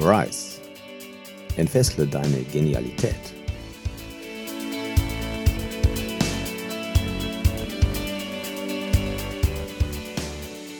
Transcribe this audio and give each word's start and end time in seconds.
Rise. 0.00 0.60
Entfessle 1.56 2.06
deine 2.06 2.42
Genialität. 2.52 3.16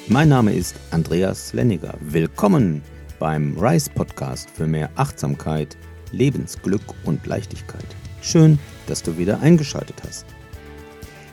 Mein 0.06 0.28
Name 0.28 0.52
ist 0.52 0.76
Andreas 0.92 1.52
Lenniger. 1.52 1.94
Willkommen 2.00 2.80
beim 3.18 3.58
Rise 3.58 3.90
Podcast 3.90 4.48
für 4.50 4.68
mehr 4.68 4.88
Achtsamkeit, 4.94 5.76
Lebensglück 6.12 6.82
und 7.04 7.26
Leichtigkeit. 7.26 7.86
Schön, 8.22 8.56
dass 8.86 9.02
du 9.02 9.18
wieder 9.18 9.40
eingeschaltet 9.40 10.00
hast. 10.06 10.26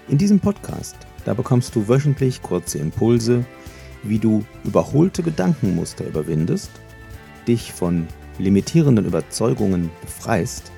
In 0.07 0.17
diesem 0.17 0.39
Podcast, 0.39 0.95
da 1.23 1.35
bekommst 1.35 1.75
du 1.75 1.87
wöchentlich 1.87 2.41
kurze 2.41 2.79
Impulse, 2.79 3.45
wie 4.01 4.17
du 4.17 4.43
überholte 4.63 5.21
Gedankenmuster 5.21 6.07
überwindest, 6.07 6.71
dich 7.47 7.71
von 7.71 8.07
limitierenden 8.37 9.05
Überzeugungen 9.05 9.91
befreist 10.01 10.71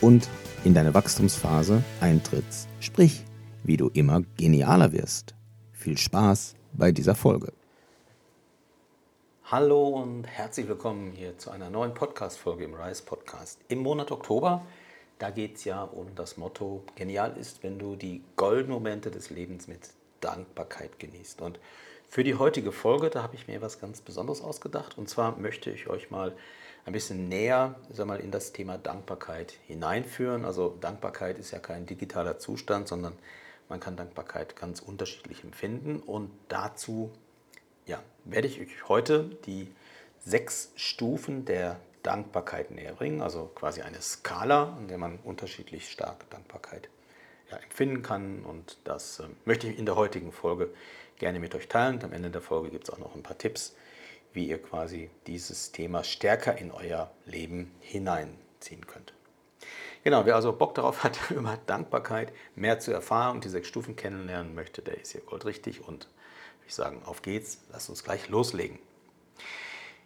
und 0.00 0.28
in 0.64 0.74
deine 0.74 0.94
Wachstumsphase 0.94 1.82
eintrittst, 2.00 2.68
sprich, 2.80 3.24
wie 3.62 3.76
du 3.76 3.90
immer 3.92 4.22
genialer 4.36 4.92
wirst. 4.92 5.34
Viel 5.72 5.98
Spaß 5.98 6.54
bei 6.72 6.92
dieser 6.92 7.14
Folge. 7.14 7.52
Hallo 9.44 9.88
und 9.88 10.24
herzlich 10.24 10.66
willkommen 10.68 11.12
hier 11.12 11.36
zu 11.36 11.50
einer 11.50 11.68
neuen 11.68 11.92
Podcast-Folge 11.92 12.64
im 12.64 12.74
Rise 12.74 13.02
Podcast. 13.02 13.60
Im 13.68 13.80
Monat 13.80 14.10
Oktober, 14.10 14.64
da 15.18 15.30
geht 15.30 15.56
es 15.56 15.64
ja 15.64 15.82
um 15.82 16.14
das 16.16 16.38
Motto: 16.38 16.82
Genial 16.96 17.36
ist, 17.36 17.62
wenn 17.62 17.78
du 17.78 17.94
die 17.94 18.22
goldenen 18.36 18.72
Momente 18.72 19.10
des 19.10 19.30
Lebens 19.30 19.68
mit 19.68 19.90
Dankbarkeit 20.20 20.98
genießt. 20.98 21.42
Und 21.42 21.60
für 22.14 22.22
die 22.22 22.36
heutige 22.36 22.70
Folge, 22.70 23.10
da 23.10 23.24
habe 23.24 23.34
ich 23.34 23.48
mir 23.48 23.60
was 23.60 23.80
ganz 23.80 24.00
Besonderes 24.00 24.40
ausgedacht. 24.40 24.96
Und 24.96 25.08
zwar 25.08 25.36
möchte 25.36 25.68
ich 25.72 25.88
euch 25.88 26.12
mal 26.12 26.32
ein 26.86 26.92
bisschen 26.92 27.28
näher 27.28 27.74
sag 27.90 28.06
mal, 28.06 28.20
in 28.20 28.30
das 28.30 28.52
Thema 28.52 28.78
Dankbarkeit 28.78 29.54
hineinführen. 29.66 30.44
Also 30.44 30.78
Dankbarkeit 30.80 31.40
ist 31.40 31.50
ja 31.50 31.58
kein 31.58 31.86
digitaler 31.86 32.38
Zustand, 32.38 32.86
sondern 32.86 33.14
man 33.68 33.80
kann 33.80 33.96
Dankbarkeit 33.96 34.54
ganz 34.54 34.78
unterschiedlich 34.78 35.42
empfinden 35.42 35.98
und 35.98 36.30
dazu 36.46 37.10
ja, 37.84 38.00
werde 38.24 38.46
ich 38.46 38.60
euch 38.60 38.88
heute 38.88 39.24
die 39.46 39.74
sechs 40.24 40.70
Stufen 40.76 41.44
der 41.44 41.80
Dankbarkeit 42.04 42.70
näher 42.70 42.92
bringen, 42.92 43.22
also 43.22 43.50
quasi 43.56 43.82
eine 43.82 44.00
Skala, 44.00 44.78
in 44.78 44.86
der 44.86 44.98
man 44.98 45.18
unterschiedlich 45.24 45.90
stark 45.90 46.30
Dankbarkeit 46.30 46.88
ja, 47.50 47.56
empfinden 47.56 48.02
kann. 48.02 48.44
Und 48.44 48.78
das 48.84 49.18
äh, 49.18 49.24
möchte 49.44 49.66
ich 49.66 49.78
in 49.78 49.86
der 49.86 49.96
heutigen 49.96 50.30
Folge 50.30 50.70
gerne 51.18 51.38
mit 51.38 51.54
euch 51.54 51.68
teilen. 51.68 52.02
Am 52.02 52.12
Ende 52.12 52.30
der 52.30 52.40
Folge 52.40 52.70
gibt 52.70 52.84
es 52.84 52.90
auch 52.90 52.98
noch 52.98 53.14
ein 53.14 53.22
paar 53.22 53.38
Tipps, 53.38 53.74
wie 54.32 54.48
ihr 54.48 54.60
quasi 54.60 55.10
dieses 55.26 55.72
Thema 55.72 56.04
stärker 56.04 56.58
in 56.58 56.70
euer 56.70 57.10
Leben 57.26 57.72
hineinziehen 57.80 58.86
könnt. 58.86 59.12
Genau, 60.02 60.26
wer 60.26 60.36
also 60.36 60.52
Bock 60.52 60.74
darauf 60.74 61.02
hat, 61.02 61.18
über 61.30 61.58
Dankbarkeit 61.66 62.32
mehr 62.54 62.78
zu 62.78 62.92
erfahren 62.92 63.36
und 63.36 63.44
die 63.44 63.48
sechs 63.48 63.68
Stufen 63.68 63.96
kennenlernen 63.96 64.54
möchte, 64.54 64.82
der 64.82 65.00
ist 65.00 65.12
hier 65.12 65.22
goldrichtig 65.22 65.86
und 65.86 66.08
ich 66.66 66.74
sagen, 66.74 67.02
auf 67.04 67.22
geht's, 67.22 67.60
lass 67.72 67.88
uns 67.88 68.04
gleich 68.04 68.28
loslegen. 68.28 68.78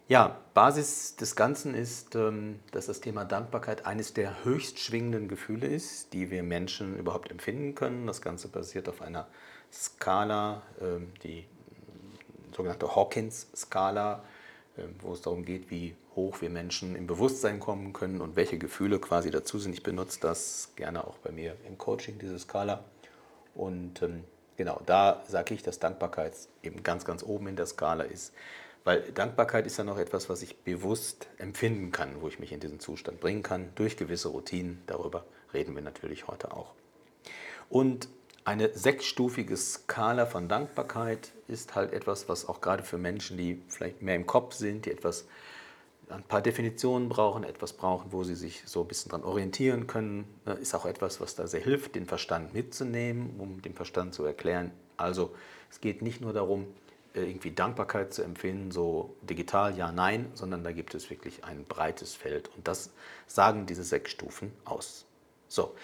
Ja, 0.09 0.39
Basis 0.55 1.17
des 1.17 1.35
Ganzen 1.35 1.75
ist, 1.75 2.15
ähm, 2.15 2.59
dass 2.71 2.87
das 2.87 2.99
Thema 2.99 3.25
Dankbarkeit 3.25 3.85
eines 3.85 4.13
der 4.13 4.43
höchst 4.43 4.79
schwingenden 4.79 5.27
Gefühle 5.27 5.67
ist, 5.67 6.13
die 6.13 6.31
wir 6.31 6.41
Menschen 6.41 6.97
überhaupt 6.97 7.29
empfinden 7.29 7.75
können. 7.75 8.07
Das 8.07 8.19
Ganze 8.21 8.47
basiert 8.47 8.89
auf 8.89 9.03
einer 9.03 9.27
Skala, 9.71 10.61
ähm, 10.81 11.11
die 11.23 11.45
sogenannte 12.55 12.95
Hawkins-Skala, 12.95 14.23
ähm, 14.77 14.95
wo 14.99 15.13
es 15.13 15.21
darum 15.21 15.45
geht, 15.45 15.71
wie 15.71 15.95
hoch 16.15 16.41
wir 16.41 16.49
Menschen 16.49 16.95
im 16.95 17.07
Bewusstsein 17.07 17.59
kommen 17.59 17.93
können 17.93 18.21
und 18.21 18.35
welche 18.35 18.57
Gefühle 18.57 18.99
quasi 18.99 19.31
dazu 19.31 19.59
sind. 19.59 19.73
Ich 19.73 19.83
benutze 19.83 20.19
das 20.19 20.73
gerne 20.75 21.05
auch 21.05 21.17
bei 21.19 21.31
mir 21.31 21.55
im 21.67 21.77
Coaching, 21.77 22.19
diese 22.19 22.37
Skala. 22.39 22.83
Und 23.55 24.01
ähm, 24.01 24.23
genau, 24.57 24.81
da 24.85 25.23
sage 25.27 25.53
ich, 25.53 25.63
dass 25.63 25.79
Dankbarkeit 25.79 26.33
eben 26.63 26.83
ganz, 26.83 27.05
ganz 27.05 27.23
oben 27.23 27.47
in 27.47 27.55
der 27.55 27.65
Skala 27.65 28.03
ist. 28.03 28.33
Weil 28.83 29.01
Dankbarkeit 29.11 29.67
ist 29.67 29.77
ja 29.77 29.83
noch 29.83 29.97
etwas, 29.97 30.29
was 30.29 30.41
ich 30.41 30.57
bewusst 30.57 31.27
empfinden 31.37 31.91
kann, 31.91 32.21
wo 32.21 32.27
ich 32.27 32.39
mich 32.39 32.51
in 32.51 32.59
diesen 32.59 32.79
Zustand 32.79 33.19
bringen 33.19 33.43
kann, 33.43 33.69
durch 33.75 33.97
gewisse 33.97 34.29
Routinen. 34.29 34.81
Darüber 34.87 35.25
reden 35.53 35.75
wir 35.75 35.81
natürlich 35.81 36.27
heute 36.27 36.53
auch. 36.53 36.73
Und 37.69 38.07
eine 38.49 38.75
sechsstufige 38.75 39.55
Skala 39.55 40.25
von 40.25 40.47
Dankbarkeit 40.47 41.33
ist 41.47 41.75
halt 41.75 41.93
etwas, 41.93 42.27
was 42.29 42.49
auch 42.49 42.61
gerade 42.61 42.81
für 42.81 42.97
Menschen, 42.97 43.37
die 43.37 43.61
vielleicht 43.67 44.01
mehr 44.01 44.15
im 44.15 44.25
Kopf 44.25 44.55
sind, 44.55 44.87
die 44.87 44.91
etwas 44.91 45.27
ein 46.09 46.23
paar 46.23 46.41
Definitionen 46.41 47.09
brauchen, 47.09 47.43
etwas 47.43 47.73
brauchen, 47.73 48.11
wo 48.11 48.23
sie 48.23 48.33
sich 48.33 48.63
so 48.65 48.81
ein 48.81 48.87
bisschen 48.87 49.11
dran 49.11 49.23
orientieren 49.23 49.85
können, 49.85 50.25
ne, 50.47 50.53
ist 50.53 50.73
auch 50.73 50.87
etwas, 50.87 51.21
was 51.21 51.35
da 51.35 51.45
sehr 51.45 51.59
hilft, 51.59 51.93
den 51.93 52.07
Verstand 52.07 52.55
mitzunehmen, 52.55 53.35
um 53.37 53.61
dem 53.61 53.75
Verstand 53.75 54.15
zu 54.15 54.25
erklären. 54.25 54.71
Also 54.97 55.35
es 55.69 55.79
geht 55.79 56.01
nicht 56.01 56.19
nur 56.19 56.33
darum, 56.33 56.65
äh, 57.13 57.21
irgendwie 57.21 57.51
Dankbarkeit 57.51 58.15
zu 58.15 58.23
empfinden, 58.23 58.71
so 58.71 59.15
digital 59.21 59.77
ja, 59.77 59.91
nein, 59.91 60.31
sondern 60.33 60.63
da 60.63 60.71
gibt 60.71 60.95
es 60.95 61.11
wirklich 61.11 61.43
ein 61.43 61.65
breites 61.65 62.15
Feld 62.15 62.49
und 62.55 62.67
das 62.67 62.89
sagen 63.27 63.67
diese 63.67 63.83
sechs 63.83 64.09
Stufen 64.09 64.51
aus. 64.65 65.05
So, 65.47 65.75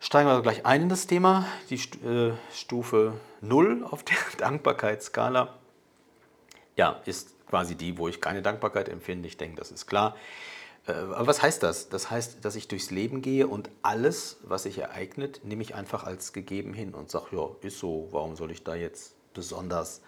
steigen 0.00 0.28
wir 0.28 0.32
also 0.32 0.42
gleich 0.42 0.66
ein 0.66 0.82
in 0.82 0.88
das 0.88 1.06
Thema, 1.06 1.46
die 1.68 1.76
äh, 1.76 2.32
Stufe 2.52 3.14
0 3.40 3.84
auf 3.88 4.02
der 4.02 4.16
Dankbarkeitsskala. 4.38 5.54
Ja, 6.76 7.00
ist 7.04 7.46
quasi 7.46 7.74
die, 7.74 7.98
wo 7.98 8.08
ich 8.08 8.20
keine 8.20 8.42
Dankbarkeit 8.42 8.88
empfinde. 8.88 9.28
Ich 9.28 9.36
denke, 9.36 9.56
das 9.56 9.70
ist 9.70 9.86
klar. 9.86 10.16
Äh, 10.86 10.92
aber 10.92 11.26
was 11.26 11.42
heißt 11.42 11.62
das? 11.62 11.88
Das 11.88 12.10
heißt, 12.10 12.44
dass 12.44 12.56
ich 12.56 12.68
durchs 12.68 12.90
Leben 12.90 13.22
gehe 13.22 13.46
und 13.46 13.70
alles, 13.82 14.38
was 14.42 14.62
sich 14.64 14.78
ereignet, 14.78 15.40
nehme 15.44 15.62
ich 15.62 15.74
einfach 15.74 16.04
als 16.04 16.32
gegeben 16.32 16.72
hin 16.72 16.94
und 16.94 17.10
sage, 17.10 17.36
ja, 17.36 17.48
ist 17.62 17.78
so, 17.78 18.08
warum 18.12 18.36
soll 18.36 18.50
ich 18.50 18.64
da 18.64 18.74
jetzt 18.74 19.14
besonders 19.34 20.00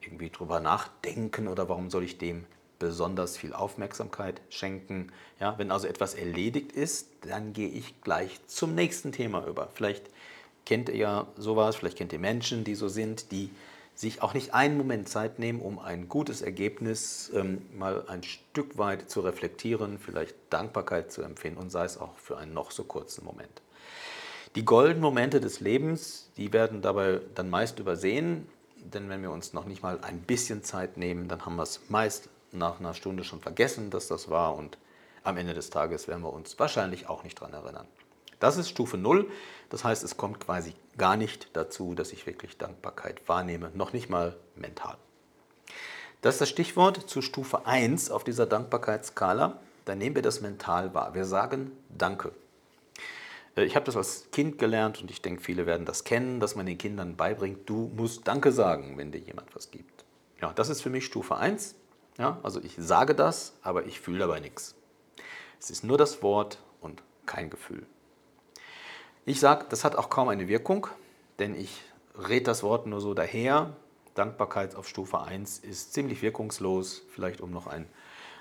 irgendwie 0.00 0.30
drüber 0.30 0.60
nachdenken 0.60 1.48
oder 1.48 1.68
warum 1.68 1.90
soll 1.90 2.04
ich 2.04 2.18
dem 2.18 2.44
besonders 2.78 3.36
viel 3.36 3.52
Aufmerksamkeit 3.52 4.40
schenken? 4.50 5.12
Ja, 5.40 5.58
wenn 5.58 5.70
also 5.70 5.86
etwas 5.86 6.14
erledigt 6.14 6.72
ist, 6.72 7.08
dann 7.22 7.52
gehe 7.52 7.68
ich 7.68 8.00
gleich 8.02 8.40
zum 8.46 8.74
nächsten 8.74 9.12
Thema 9.12 9.46
über. 9.46 9.68
Vielleicht 9.74 10.10
kennt 10.64 10.88
ihr 10.88 10.96
ja 10.96 11.26
sowas, 11.36 11.76
vielleicht 11.76 11.98
kennt 11.98 12.12
ihr 12.12 12.18
Menschen, 12.18 12.64
die 12.64 12.74
so 12.74 12.88
sind, 12.88 13.30
die 13.32 13.50
sich 13.94 14.20
auch 14.22 14.34
nicht 14.34 14.52
einen 14.52 14.76
Moment 14.76 15.08
Zeit 15.08 15.38
nehmen, 15.38 15.60
um 15.60 15.78
ein 15.78 16.08
gutes 16.08 16.42
Ergebnis 16.42 17.30
ähm, 17.34 17.62
mal 17.74 18.04
ein 18.08 18.22
Stück 18.22 18.76
weit 18.76 19.10
zu 19.10 19.20
reflektieren, 19.20 19.98
vielleicht 19.98 20.34
Dankbarkeit 20.50 21.10
zu 21.10 21.22
empfinden 21.22 21.58
und 21.58 21.70
sei 21.70 21.86
es 21.86 21.98
auch 21.98 22.16
für 22.18 22.36
einen 22.36 22.52
noch 22.52 22.72
so 22.72 22.84
kurzen 22.84 23.24
Moment. 23.24 23.62
Die 24.54 24.64
goldenen 24.64 25.00
Momente 25.00 25.40
des 25.40 25.60
Lebens, 25.60 26.30
die 26.36 26.52
werden 26.52 26.82
dabei 26.82 27.20
dann 27.34 27.48
meist 27.48 27.78
übersehen, 27.78 28.46
denn 28.76 29.08
wenn 29.08 29.22
wir 29.22 29.30
uns 29.30 29.54
noch 29.54 29.64
nicht 29.64 29.82
mal 29.82 29.98
ein 30.02 30.20
bisschen 30.20 30.62
Zeit 30.62 30.98
nehmen, 30.98 31.28
dann 31.28 31.46
haben 31.46 31.56
wir 31.56 31.62
es 31.62 31.80
meist 31.88 32.28
nach 32.52 32.80
einer 32.80 32.94
Stunde 32.94 33.24
schon 33.24 33.40
vergessen, 33.40 33.90
dass 33.90 34.08
das 34.08 34.30
war 34.30 34.54
und 34.54 34.78
am 35.24 35.36
Ende 35.36 35.54
des 35.54 35.70
Tages 35.70 36.06
werden 36.08 36.22
wir 36.22 36.32
uns 36.32 36.58
wahrscheinlich 36.58 37.08
auch 37.08 37.24
nicht 37.24 37.40
daran 37.40 37.52
erinnern. 37.52 37.88
Das 38.38 38.56
ist 38.56 38.68
Stufe 38.68 38.96
0. 38.96 39.28
Das 39.70 39.82
heißt, 39.82 40.04
es 40.04 40.16
kommt 40.16 40.40
quasi 40.40 40.74
gar 40.96 41.16
nicht 41.16 41.48
dazu, 41.54 41.94
dass 41.94 42.12
ich 42.12 42.26
wirklich 42.26 42.58
Dankbarkeit 42.58 43.28
wahrnehme, 43.28 43.70
noch 43.74 43.92
nicht 43.92 44.08
mal 44.08 44.36
mental. 44.54 44.96
Das 46.20 46.36
ist 46.36 46.40
das 46.40 46.48
Stichwort 46.48 47.08
zu 47.08 47.22
Stufe 47.22 47.66
1 47.66 48.10
auf 48.10 48.24
dieser 48.24 48.46
Dankbarkeitsskala. 48.46 49.60
Da 49.84 49.94
nehmen 49.94 50.16
wir 50.16 50.22
das 50.22 50.40
mental 50.40 50.94
wahr. 50.94 51.14
Wir 51.14 51.24
sagen 51.24 51.72
Danke. 51.88 52.32
Äh, 53.56 53.64
ich 53.64 53.74
habe 53.76 53.86
das 53.86 53.96
als 53.96 54.30
Kind 54.32 54.58
gelernt 54.58 55.00
und 55.00 55.10
ich 55.10 55.22
denke, 55.22 55.42
viele 55.42 55.66
werden 55.66 55.86
das 55.86 56.04
kennen, 56.04 56.40
dass 56.40 56.56
man 56.56 56.66
den 56.66 56.78
Kindern 56.78 57.16
beibringt, 57.16 57.68
du 57.68 57.90
musst 57.94 58.26
Danke 58.26 58.52
sagen, 58.52 58.96
wenn 58.98 59.12
dir 59.12 59.20
jemand 59.20 59.54
was 59.54 59.70
gibt. 59.70 60.04
Ja, 60.40 60.52
das 60.52 60.68
ist 60.68 60.82
für 60.82 60.90
mich 60.90 61.06
Stufe 61.06 61.36
1. 61.36 61.74
Ja, 62.18 62.38
also 62.42 62.62
ich 62.62 62.74
sage 62.78 63.14
das, 63.14 63.54
aber 63.62 63.86
ich 63.86 64.00
fühle 64.00 64.20
dabei 64.20 64.40
nichts. 64.40 64.74
Es 65.60 65.70
ist 65.70 65.84
nur 65.84 65.98
das 65.98 66.22
Wort 66.22 66.58
und 66.80 67.02
kein 67.26 67.50
Gefühl. 67.50 67.86
Ich 69.24 69.40
sage, 69.40 69.66
das 69.68 69.84
hat 69.84 69.96
auch 69.96 70.08
kaum 70.08 70.28
eine 70.28 70.48
Wirkung, 70.48 70.86
denn 71.38 71.54
ich 71.54 71.82
rede 72.28 72.44
das 72.44 72.62
Wort 72.62 72.86
nur 72.86 73.00
so 73.00 73.12
daher. 73.12 73.76
Dankbarkeit 74.14 74.74
auf 74.76 74.88
Stufe 74.88 75.20
1 75.20 75.58
ist 75.58 75.92
ziemlich 75.92 76.22
wirkungslos, 76.22 77.02
vielleicht 77.10 77.40
um 77.40 77.50
noch 77.50 77.66
ein, 77.66 77.86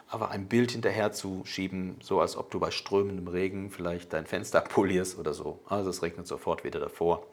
aber 0.08 0.30
ein 0.30 0.48
Bild 0.48 0.72
hinterher 0.72 1.12
zu 1.12 1.42
schieben, 1.46 1.98
so 2.02 2.22
als 2.22 2.38
ob 2.38 2.52
du 2.52 2.60
bei 2.60 2.72
strömendem 2.72 3.28
Regen 3.28 3.72
vielleicht 3.72 4.14
dein 4.14 4.26
Fenster 4.26 4.62
polierst 4.70 5.20
oder 5.20 5.34
so. 5.34 5.60
Also 5.66 5.90
es 5.90 6.02
regnet 6.02 6.28
sofort 6.28 6.64
wieder 6.64 6.80
davor. 6.80 7.26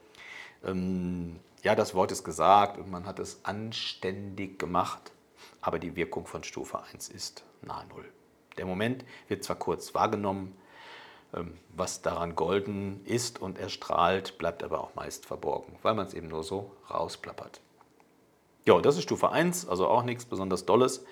Ähm, 0.64 1.38
ja, 1.62 1.76
das 1.76 1.94
Wort 1.94 2.10
ist 2.10 2.24
gesagt 2.24 2.78
und 2.78 2.90
man 2.90 3.06
hat 3.06 3.20
es 3.20 3.44
anständig 3.44 4.58
gemacht, 4.58 5.12
aber 5.60 5.78
die 5.78 5.96
Wirkung 5.96 6.26
von 6.26 6.44
Stufe 6.44 6.80
1 6.92 7.08
ist 7.08 7.44
nahe 7.62 7.86
Null. 7.88 8.04
Der 8.56 8.66
Moment 8.66 9.04
wird 9.28 9.44
zwar 9.44 9.56
kurz 9.56 9.94
wahrgenommen, 9.94 10.56
ähm, 11.34 11.58
was 11.74 12.02
daran 12.02 12.36
golden 12.36 13.04
ist 13.04 13.40
und 13.40 13.58
erstrahlt, 13.58 14.38
bleibt 14.38 14.62
aber 14.62 14.80
auch 14.80 14.94
meist 14.94 15.26
verborgen, 15.26 15.76
weil 15.82 15.94
man 15.94 16.06
es 16.06 16.14
eben 16.14 16.28
nur 16.28 16.44
so 16.44 16.72
rausplappert. 16.90 17.60
Ja, 18.64 18.80
das 18.80 18.96
ist 18.96 19.04
Stufe 19.04 19.30
1, 19.30 19.66
also 19.66 19.88
auch 19.88 20.02
nichts 20.02 20.24
besonders 20.24 20.66
Dolles. 20.66 21.04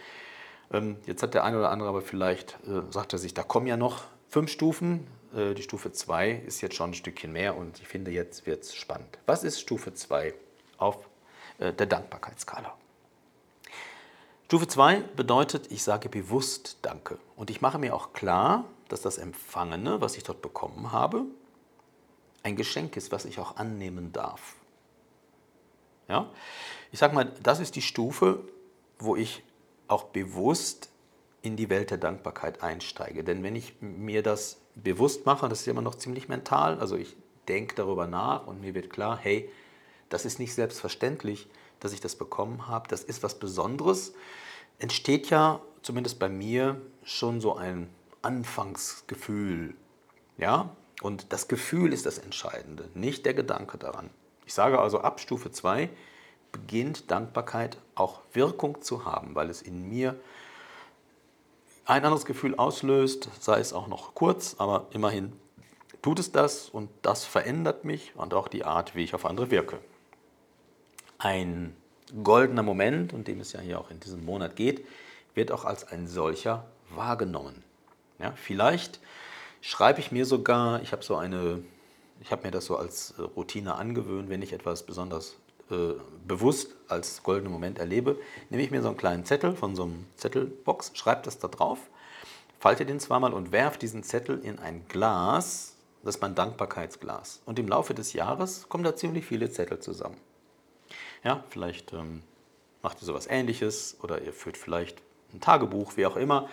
Ähm, 0.73 0.97
jetzt 1.07 1.23
hat 1.23 1.35
der 1.35 1.45
eine 1.45 1.59
oder 1.59 1.71
andere 1.71 1.89
aber 1.89 2.03
vielleicht, 2.03 2.59
äh, 2.67 2.83
sagt 2.91 3.13
er 3.13 3.19
sich, 3.19 3.35
da 3.35 3.43
kommen 3.43 3.67
ja 3.67 3.77
noch 3.77 4.05
fünf 4.29 4.51
Stufen. 4.51 5.07
Äh, 5.35 5.55
die 5.55 5.63
Stufe 5.63 5.91
2 5.91 6.31
ist 6.31 6.61
jetzt 6.61 6.77
schon 6.77 6.91
ein 6.91 6.95
Stückchen 6.95 7.33
mehr 7.33 7.57
und 7.57 7.81
ich 7.81 7.89
finde, 7.89 8.11
jetzt 8.11 8.47
wird 8.47 8.63
es 8.63 8.75
spannend. 8.75 9.19
Was 9.27 9.43
ist 9.43 9.61
Stufe 9.61 9.95
2 9.95 10.35
auf 10.79 11.09
äh, 11.59 11.73
der 11.73 11.87
Dankbarkeitsskala? 11.87 12.77
Stufe 14.51 14.67
2 14.67 15.03
bedeutet, 15.15 15.71
ich 15.71 15.85
sage 15.85 16.09
bewusst 16.09 16.79
Danke. 16.83 17.21
Und 17.37 17.51
ich 17.51 17.61
mache 17.61 17.79
mir 17.79 17.95
auch 17.95 18.13
klar, 18.13 18.65
dass 18.89 19.01
das 19.01 19.17
Empfangene, 19.17 20.01
was 20.01 20.17
ich 20.17 20.25
dort 20.25 20.43
bekommen 20.43 20.91
habe, 20.91 21.23
ein 22.43 22.57
Geschenk 22.57 22.97
ist, 22.97 23.13
was 23.13 23.27
ich 23.27 23.39
auch 23.39 23.59
annehmen 23.59 24.13
darf. 24.13 24.57
Ja? 26.09 26.29
Ich 26.91 26.99
sage 26.99 27.15
mal, 27.15 27.31
das 27.41 27.61
ist 27.61 27.77
die 27.77 27.81
Stufe, 27.81 28.41
wo 28.99 29.15
ich 29.15 29.45
auch 29.87 30.07
bewusst 30.07 30.89
in 31.43 31.55
die 31.55 31.71
Welt 31.71 31.93
der 31.93 31.99
Dankbarkeit 31.99 32.61
einsteige. 32.61 33.23
Denn 33.23 33.45
wenn 33.45 33.55
ich 33.55 33.81
mir 33.81 34.25
das 34.25 34.59
bewusst 34.75 35.27
mache, 35.27 35.49
das 35.49 35.61
ist 35.61 35.69
immer 35.69 35.81
noch 35.81 35.95
ziemlich 35.95 36.29
mental, 36.29 36.81
also 36.81 36.97
ich 36.97 37.15
denke 37.47 37.77
darüber 37.77 38.09
nach 38.09 38.49
und 38.49 38.61
mir 38.61 38.75
wird 38.75 38.91
klar, 38.91 39.17
hey, 39.17 39.49
das 40.09 40.25
ist 40.25 40.41
nicht 40.41 40.55
selbstverständlich, 40.55 41.49
dass 41.81 41.93
ich 41.93 42.01
das 42.01 42.17
bekommen 42.17 42.69
habe, 42.69 42.89
das 42.89 43.03
ist 43.03 43.23
was 43.23 43.39
Besonderes, 43.39 44.15
entsteht 44.79 45.31
ja 45.31 45.61
zumindest 45.83 46.19
bei 46.19 46.29
mir 46.29 46.81
schon 47.03 47.41
so 47.41 47.57
ein 47.57 47.89
Anfangsgefühl. 48.23 49.75
Ja? 50.39 50.71
Und 51.03 51.33
das 51.33 51.49
Gefühl 51.49 51.93
ist 51.93 52.07
das 52.07 52.19
Entscheidende, 52.19 52.89
nicht 52.95 53.25
der 53.25 53.35
Gedanke 53.35 53.79
daran. 53.79 54.11
Ich 54.47 54.55
sage 54.55 54.79
also, 54.79 55.01
ab 55.01 55.21
Stufe 55.21 55.51
2 55.51 55.89
beginnt 56.53 57.11
Dankbarkeit 57.11 57.79
auch 57.95 58.21
Wirkung 58.33 58.83
zu 58.83 59.05
haben, 59.05 59.35
weil 59.35 59.49
es 59.51 59.63
in 59.63 59.89
mir 59.89 60.19
ein 61.85 62.05
anderes 62.05 62.25
Gefühl 62.25 62.55
auslöst, 62.57 63.29
sei 63.41 63.61
es 63.61 63.73
auch 63.73 63.89
noch 63.89 64.15
kurz, 64.15 64.57
aber 64.59 64.87
immerhin 64.91 65.33
tut 66.03 66.19
es 66.19 66.33
das 66.33 66.69
und 66.69 66.91
das 67.03 67.25
verändert 67.25 67.85
mich 67.85 68.13
und 68.17 68.35
auch 68.35 68.49
die 68.49 68.65
Art, 68.65 68.95
wie 68.95 69.05
ich 69.05 69.15
auf 69.15 69.25
andere 69.25 69.51
wirke. 69.51 69.79
Ein 71.23 71.77
goldener 72.25 72.63
Moment, 72.63 73.13
um 73.13 73.25
den 73.25 73.41
es 73.41 73.53
ja 73.53 73.61
hier 73.61 73.79
auch 73.79 73.91
in 73.91 74.01
diesem 74.01 74.25
Monat 74.25 74.57
geht, 74.57 74.87
wird 75.35 75.53
auch 75.53 75.67
als 75.67 75.87
ein 75.87 76.09
solcher 76.09 76.65
wahrgenommen. 76.89 77.63
Ja, 78.19 78.33
vielleicht 78.37 79.01
schreibe 79.61 80.01
ich 80.01 80.13
mir 80.13 80.25
sogar, 80.25 80.81
ich 80.81 80.93
habe 80.93 81.05
so 81.05 81.17
eine, 81.17 81.63
ich 82.23 82.33
habe 82.33 82.45
mir 82.45 82.51
das 82.51 82.65
so 82.65 82.79
als 82.79 83.13
äh, 83.19 83.23
Routine 83.23 83.75
angewöhnt, 83.75 84.31
wenn 84.31 84.41
ich 84.41 84.55
etwas 84.55 84.85
besonders 84.85 85.37
äh, 85.71 85.93
bewusst 86.27 86.75
als 86.89 87.23
goldenen 87.23 87.53
Moment 87.53 87.79
erlebe, 87.79 88.17
nehme 88.49 88.63
ich 88.63 88.71
mir 88.71 88.81
so 88.81 88.89
einen 88.89 88.97
kleinen 88.97 89.27
Zettel 89.27 89.55
von 89.55 89.77
so 89.77 89.83
einem 89.83 90.07
Zettelbox, 90.17 90.93
schreibe 90.95 91.21
das 91.23 91.39
da 91.39 91.49
drauf, 91.49 91.81
falte 92.59 92.87
den 92.87 92.99
zweimal 92.99 93.35
und 93.35 93.53
werfe 93.53 93.79
diesen 93.79 94.05
Zettel 94.05 94.39
in 94.43 94.59
ein 94.59 94.89
Glas, 94.89 95.77
das 96.03 96.17
ist 96.17 96.23
mein 96.23 96.35
Dankbarkeitsglas. 96.35 97.43
Und 97.45 97.59
im 97.59 97.69
Laufe 97.69 97.93
des 97.93 98.15
Jahres 98.15 98.71
kommen 98.71 98.85
da 98.85 98.97
ziemlich 98.97 99.27
viele 99.27 99.51
Zettel 99.51 99.81
zusammen. 99.81 100.17
Ja, 101.23 101.45
vielleicht 101.49 101.93
ähm, 101.93 102.23
macht 102.83 103.03
ihr 103.03 103.07
sowas 103.07 103.27
ähnliches 103.29 103.99
oder 104.03 104.23
ihr 104.23 104.33
führt 104.33 104.57
vielleicht 104.57 105.03
ein 105.33 105.41
Tagebuch, 105.41 105.97
wie 105.97 106.07
auch 106.07 106.17
immer. 106.17 106.49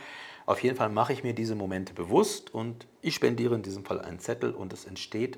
Auf 0.46 0.64
jeden 0.64 0.78
Fall 0.78 0.90
mache 0.90 1.14
ich 1.14 1.24
mir 1.24 1.34
diese 1.34 1.56
Momente 1.56 1.94
bewusst 1.94 2.54
und 2.54 2.88
ich 3.02 3.16
spendiere 3.16 3.56
in 3.56 3.64
diesem 3.64 3.86
Fall 3.86 4.00
einen 4.00 4.20
Zettel 4.20 4.52
und 4.54 4.72
es 4.74 4.86
entsteht 4.86 5.38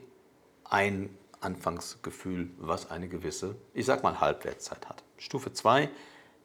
ein 0.66 1.16
Anfangsgefühl, 1.42 2.52
was 2.58 2.92
eine 2.92 3.08
gewisse, 3.08 3.56
ich 3.74 3.86
sag 3.86 4.04
mal, 4.04 4.20
Halbwertszeit 4.20 4.88
hat. 4.88 5.04
Stufe 5.18 5.54
2, 5.54 5.90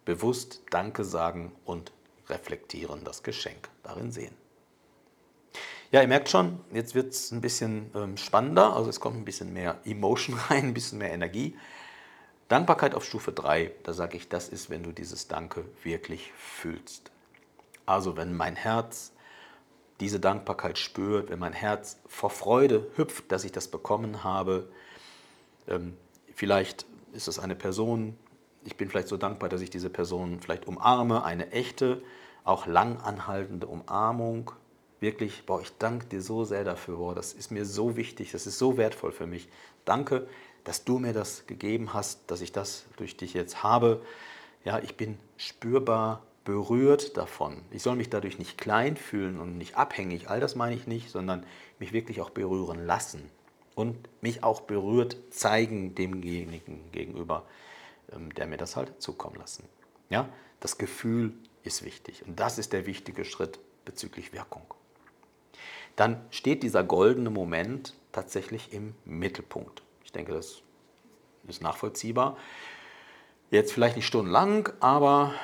bewusst 0.04 0.62
Danke 0.70 1.04
sagen 1.04 1.52
und 1.64 1.92
reflektieren, 2.28 3.04
das 3.04 3.22
Geschenk 3.22 3.68
darin 3.82 4.12
sehen. 4.12 4.34
Ja, 5.90 6.00
ihr 6.00 6.08
merkt 6.08 6.28
schon, 6.28 6.60
jetzt 6.72 6.94
wird 6.94 7.12
es 7.12 7.30
ein 7.30 7.40
bisschen 7.40 7.90
ähm, 7.94 8.16
spannender, 8.16 8.74
also 8.74 8.90
es 8.90 8.98
kommt 8.98 9.16
ein 9.16 9.24
bisschen 9.24 9.52
mehr 9.52 9.78
Emotion 9.84 10.36
rein, 10.50 10.64
ein 10.64 10.74
bisschen 10.74 10.98
mehr 10.98 11.12
Energie. 11.12 11.56
Dankbarkeit 12.54 12.94
auf 12.94 13.04
Stufe 13.04 13.32
3, 13.32 13.72
da 13.82 13.92
sage 13.92 14.16
ich, 14.16 14.28
das 14.28 14.48
ist, 14.48 14.70
wenn 14.70 14.84
du 14.84 14.92
dieses 14.92 15.26
Danke 15.26 15.64
wirklich 15.82 16.32
fühlst. 16.36 17.10
Also 17.84 18.16
wenn 18.16 18.32
mein 18.32 18.54
Herz 18.54 19.10
diese 19.98 20.20
Dankbarkeit 20.20 20.78
spürt, 20.78 21.30
wenn 21.30 21.40
mein 21.40 21.52
Herz 21.52 21.98
vor 22.06 22.30
Freude 22.30 22.86
hüpft, 22.94 23.32
dass 23.32 23.42
ich 23.42 23.50
das 23.50 23.66
bekommen 23.66 24.22
habe, 24.22 24.68
ähm, 25.66 25.96
vielleicht 26.32 26.86
ist 27.12 27.26
es 27.26 27.40
eine 27.40 27.56
Person, 27.56 28.16
ich 28.62 28.76
bin 28.76 28.88
vielleicht 28.88 29.08
so 29.08 29.16
dankbar, 29.16 29.48
dass 29.48 29.60
ich 29.60 29.70
diese 29.70 29.90
Person 29.90 30.38
vielleicht 30.40 30.68
umarme, 30.68 31.24
eine 31.24 31.50
echte, 31.50 32.04
auch 32.44 32.68
lang 32.68 32.98
anhaltende 32.98 33.66
Umarmung. 33.66 34.52
Wirklich, 35.00 35.44
boah, 35.44 35.60
ich 35.60 35.76
danke 35.78 36.06
dir 36.06 36.22
so 36.22 36.44
sehr 36.44 36.62
dafür, 36.62 36.98
boah, 36.98 37.16
das 37.16 37.32
ist 37.32 37.50
mir 37.50 37.64
so 37.64 37.96
wichtig, 37.96 38.30
das 38.30 38.46
ist 38.46 38.58
so 38.58 38.76
wertvoll 38.76 39.10
für 39.10 39.26
mich. 39.26 39.48
Danke, 39.84 40.28
dass 40.64 40.84
du 40.84 40.98
mir 40.98 41.12
das 41.12 41.46
gegeben 41.46 41.92
hast, 41.92 42.30
dass 42.30 42.40
ich 42.40 42.52
das 42.52 42.86
durch 42.96 43.16
dich 43.16 43.34
jetzt 43.34 43.62
habe. 43.62 44.02
Ja, 44.64 44.78
ich 44.78 44.96
bin 44.96 45.18
spürbar 45.36 46.22
berührt 46.44 47.16
davon. 47.16 47.62
Ich 47.70 47.82
soll 47.82 47.96
mich 47.96 48.10
dadurch 48.10 48.38
nicht 48.38 48.58
klein 48.58 48.96
fühlen 48.96 49.38
und 49.38 49.56
nicht 49.56 49.76
abhängig, 49.76 50.28
all 50.28 50.40
das 50.40 50.54
meine 50.54 50.74
ich 50.74 50.86
nicht, 50.86 51.10
sondern 51.10 51.44
mich 51.78 51.92
wirklich 51.92 52.20
auch 52.20 52.30
berühren 52.30 52.86
lassen 52.86 53.30
und 53.74 53.96
mich 54.22 54.42
auch 54.42 54.60
berührt 54.62 55.16
zeigen 55.30 55.94
demjenigen 55.94 56.90
gegenüber, 56.92 57.44
ähm, 58.12 58.32
der 58.34 58.46
mir 58.46 58.56
das 58.56 58.76
halt 58.76 59.02
zukommen 59.02 59.36
lassen. 59.36 59.64
Ja, 60.10 60.28
das 60.60 60.78
Gefühl 60.78 61.32
ist 61.62 61.84
wichtig 61.84 62.24
und 62.26 62.38
das 62.40 62.58
ist 62.58 62.72
der 62.72 62.86
wichtige 62.86 63.24
Schritt 63.24 63.58
bezüglich 63.84 64.32
Wirkung. 64.32 64.62
Dann 65.96 66.20
steht 66.30 66.62
dieser 66.62 66.82
goldene 66.84 67.30
Moment 67.30 67.94
tatsächlich 68.12 68.72
im 68.72 68.94
Mittelpunkt. 69.04 69.82
Denke, 70.14 70.32
das 70.32 70.62
ist 71.48 71.62
nachvollziehbar. 71.62 72.36
Jetzt 73.50 73.72
vielleicht 73.72 73.96
nicht 73.96 74.06
stundenlang, 74.06 74.70
aber 74.80 75.34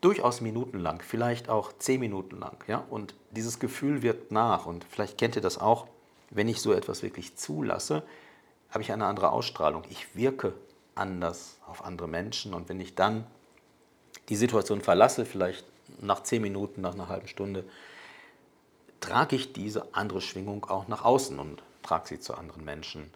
durchaus 0.00 0.40
minutenlang, 0.40 1.00
vielleicht 1.00 1.48
auch 1.48 1.72
zehn 1.78 2.00
Minuten 2.00 2.38
lang. 2.38 2.62
Ja? 2.66 2.84
Und 2.90 3.14
dieses 3.30 3.58
Gefühl 3.58 4.02
wirkt 4.02 4.32
nach. 4.32 4.66
Und 4.66 4.84
vielleicht 4.84 5.16
kennt 5.16 5.36
ihr 5.36 5.42
das 5.42 5.58
auch, 5.58 5.86
wenn 6.30 6.48
ich 6.48 6.60
so 6.60 6.72
etwas 6.72 7.02
wirklich 7.02 7.36
zulasse, 7.36 8.02
habe 8.70 8.82
ich 8.82 8.92
eine 8.92 9.06
andere 9.06 9.30
Ausstrahlung. 9.30 9.84
Ich 9.88 10.16
wirke 10.16 10.52
anders 10.94 11.58
auf 11.66 11.84
andere 11.84 12.08
Menschen. 12.08 12.54
Und 12.54 12.68
wenn 12.68 12.80
ich 12.80 12.94
dann 12.94 13.26
die 14.28 14.36
Situation 14.36 14.80
verlasse, 14.80 15.24
vielleicht 15.24 15.64
nach 16.00 16.22
zehn 16.22 16.42
Minuten, 16.42 16.80
nach 16.80 16.94
einer 16.94 17.08
halben 17.08 17.28
Stunde, 17.28 17.64
trage 19.00 19.36
ich 19.36 19.52
diese 19.52 19.94
andere 19.94 20.20
Schwingung 20.20 20.64
auch 20.66 20.88
nach 20.88 21.04
außen 21.04 21.38
und 21.38 21.62
trage 21.82 22.08
sie 22.08 22.20
zu 22.20 22.34
anderen 22.34 22.64
Menschen. 22.64 23.12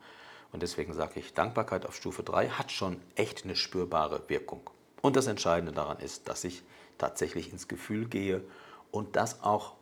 Und 0.53 0.63
deswegen 0.63 0.95
sage 0.95 1.21
ich, 1.21 1.35
Dankbarkeit 1.35 1.85
auf 1.87 1.95
Stufe 1.95 2.23
3 2.23 2.49
hat 2.51 2.73
schon 2.73 3.01
echt 3.15 3.45
eine 3.45 3.57
spürbare 3.57 4.29
Wirkung. 4.29 4.63
Und 5.03 5.17
das 5.17 5.27
Entscheidende 5.27 5.73
daran 5.73 5.99
ist, 5.99 6.29
dass 6.29 6.45
ich 6.45 6.63
tatsächlich 6.97 7.53
ins 7.53 7.69
Gefühl 7.69 8.07
gehe 8.07 8.43
und 8.91 9.17
das 9.17 9.43
auch 9.43 9.75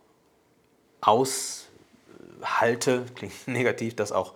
aushalte, 1.00 1.66
klingt 3.14 3.46
negativ, 3.48 3.94
das 3.96 4.12
auch 4.12 4.34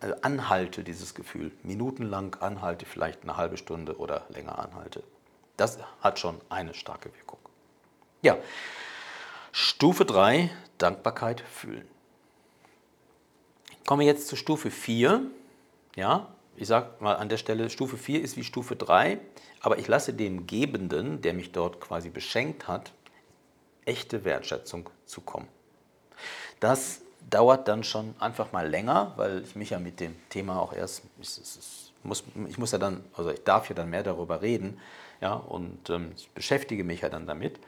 äh, 0.00 0.12
anhalte, 0.22 0.84
dieses 0.84 1.14
Gefühl. 1.14 1.52
Minutenlang 1.62 2.34
anhalte, 2.40 2.86
vielleicht 2.86 3.22
eine 3.22 3.36
halbe 3.36 3.56
Stunde 3.56 3.98
oder 3.98 4.26
länger 4.28 4.58
anhalte. 4.58 5.02
Das 5.56 5.78
hat 6.00 6.18
schon 6.18 6.40
eine 6.48 6.74
starke 6.74 7.14
Wirkung. 7.14 7.38
Ja, 8.22 8.36
Stufe 9.52 10.04
3, 10.04 10.50
Dankbarkeit 10.78 11.40
fühlen. 11.40 11.88
Kommen 13.86 14.00
wir 14.00 14.06
jetzt 14.06 14.28
zu 14.28 14.36
Stufe 14.36 14.70
4. 14.70 15.22
Ja, 15.96 16.28
ich 16.56 16.68
sage 16.68 16.90
mal 17.00 17.14
an 17.16 17.28
der 17.28 17.38
Stelle, 17.38 17.70
Stufe 17.70 17.96
4 17.96 18.22
ist 18.22 18.36
wie 18.36 18.44
Stufe 18.44 18.76
3, 18.76 19.18
aber 19.60 19.78
ich 19.78 19.88
lasse 19.88 20.12
dem 20.12 20.46
Gebenden, 20.46 21.22
der 21.22 21.34
mich 21.34 21.52
dort 21.52 21.80
quasi 21.80 22.10
beschenkt 22.10 22.68
hat, 22.68 22.92
echte 23.86 24.24
Wertschätzung 24.24 24.90
zukommen. 25.06 25.48
Das 26.60 27.00
dauert 27.28 27.66
dann 27.66 27.82
schon 27.82 28.14
einfach 28.20 28.52
mal 28.52 28.68
länger, 28.68 29.14
weil 29.16 29.42
ich 29.42 29.56
mich 29.56 29.70
ja 29.70 29.78
mit 29.78 29.98
dem 30.00 30.14
Thema 30.28 30.60
auch 30.60 30.72
erst, 30.72 31.02
ich, 31.20 31.92
muss, 32.02 32.24
ich 32.46 32.58
muss 32.58 32.72
ja 32.72 32.78
dann, 32.78 33.02
also 33.14 33.30
ich 33.30 33.42
darf 33.42 33.68
ja 33.68 33.74
dann 33.74 33.90
mehr 33.90 34.02
darüber 34.02 34.42
reden, 34.42 34.78
ja, 35.20 35.32
und 35.32 35.88
ähm, 35.88 36.12
ich 36.14 36.28
beschäftige 36.30 36.84
mich 36.84 37.00
ja 37.00 37.08
dann 37.08 37.26
damit. 37.26 37.58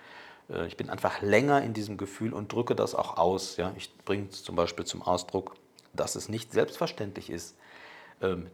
Äh, 0.51 0.67
ich 0.67 0.77
bin 0.77 0.91
einfach 0.91 1.23
länger 1.23 1.63
in 1.63 1.73
diesem 1.73 1.97
Gefühl 1.97 2.35
und 2.35 2.53
drücke 2.53 2.75
das 2.75 2.95
auch 2.95 3.17
aus. 3.17 3.57
Ja. 3.57 3.73
Ich 3.77 3.97
bringe 4.05 4.29
zum 4.29 4.55
Beispiel 4.55 4.85
zum 4.85 5.01
Ausdruck, 5.01 5.55
dass 5.95 6.15
es 6.15 6.29
nicht 6.29 6.53
selbstverständlich 6.53 7.31
ist, 7.31 7.57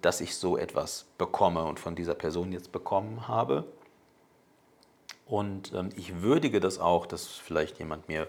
dass 0.03 0.21
ich 0.21 0.37
so 0.37 0.59
etwas 0.59 1.07
bekomme 1.17 1.65
und 1.65 1.81
von 1.81 1.95
dieser 1.95 2.15
Person 2.15 2.53
jetzt 2.53 2.71
bekommen 2.71 3.29
habe. 3.29 3.65
Und 5.27 5.73
ähm, 5.73 5.89
ich 5.97 6.21
würdige 6.21 6.61
das 6.61 6.79
auch, 6.79 7.07
dass 7.07 7.27
vielleicht 7.27 7.79
jemand 7.79 8.09
mir 8.09 8.29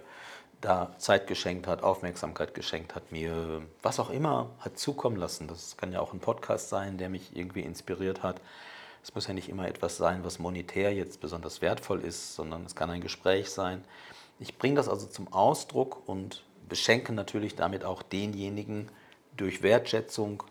da 0.61 0.95
Zeit 0.97 1.27
geschenkt 1.27 1.67
hat, 1.67 1.83
Aufmerksamkeit 1.83 2.53
geschenkt 2.53 2.95
hat, 2.95 3.11
mir 3.11 3.61
was 3.81 3.99
auch 3.99 4.09
immer 4.09 4.49
hat 4.59 4.79
zukommen 4.79 5.17
lassen. 5.17 5.47
Das 5.47 5.77
kann 5.77 5.91
ja 5.91 5.99
auch 5.99 6.13
ein 6.13 6.19
Podcast 6.19 6.69
sein, 6.69 6.97
der 6.97 7.09
mich 7.09 7.35
irgendwie 7.35 7.61
inspiriert 7.61 8.23
hat. 8.23 8.41
Es 9.03 9.13
muss 9.13 9.27
ja 9.27 9.33
nicht 9.33 9.49
immer 9.49 9.67
etwas 9.67 9.97
sein, 9.97 10.23
was 10.23 10.39
monetär 10.39 10.93
jetzt 10.93 11.21
besonders 11.21 11.61
wertvoll 11.61 12.01
ist, 12.01 12.35
sondern 12.35 12.65
es 12.65 12.75
kann 12.75 12.89
ein 12.89 13.01
Gespräch 13.01 13.51
sein. 13.51 13.83
Ich 14.39 14.57
bringe 14.57 14.75
das 14.75 14.89
also 14.89 15.05
zum 15.05 15.31
Ausdruck 15.31 16.07
und 16.07 16.43
beschenke 16.67 17.13
natürlich 17.13 17.55
damit 17.55 17.83
auch 17.83 18.01
denjenigen 18.01 18.89
durch 19.37 19.61
Wertschätzung, 19.61 20.43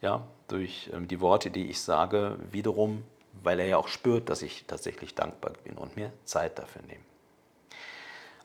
ja, 0.00 0.26
durch 0.48 0.90
ähm, 0.92 1.08
die 1.08 1.20
Worte, 1.20 1.50
die 1.50 1.70
ich 1.70 1.80
sage, 1.80 2.38
wiederum, 2.50 3.02
weil 3.42 3.60
er 3.60 3.66
ja 3.66 3.76
auch 3.76 3.88
spürt, 3.88 4.28
dass 4.28 4.42
ich 4.42 4.64
tatsächlich 4.66 5.14
dankbar 5.14 5.52
bin 5.64 5.76
und 5.76 5.96
mir 5.96 6.12
Zeit 6.24 6.58
dafür 6.58 6.82
nehme. 6.82 7.04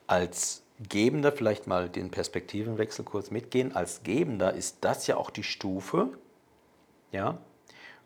Als 0.07 0.63
Gebender, 0.89 1.31
vielleicht 1.31 1.67
mal 1.67 1.89
den 1.89 2.09
Perspektivenwechsel 2.09 3.05
kurz 3.05 3.31
mitgehen, 3.31 3.75
als 3.75 4.03
Gebender 4.03 4.53
ist 4.53 4.77
das 4.81 5.07
ja 5.07 5.15
auch 5.17 5.29
die 5.29 5.43
Stufe, 5.43 6.09
ja, 7.11 7.37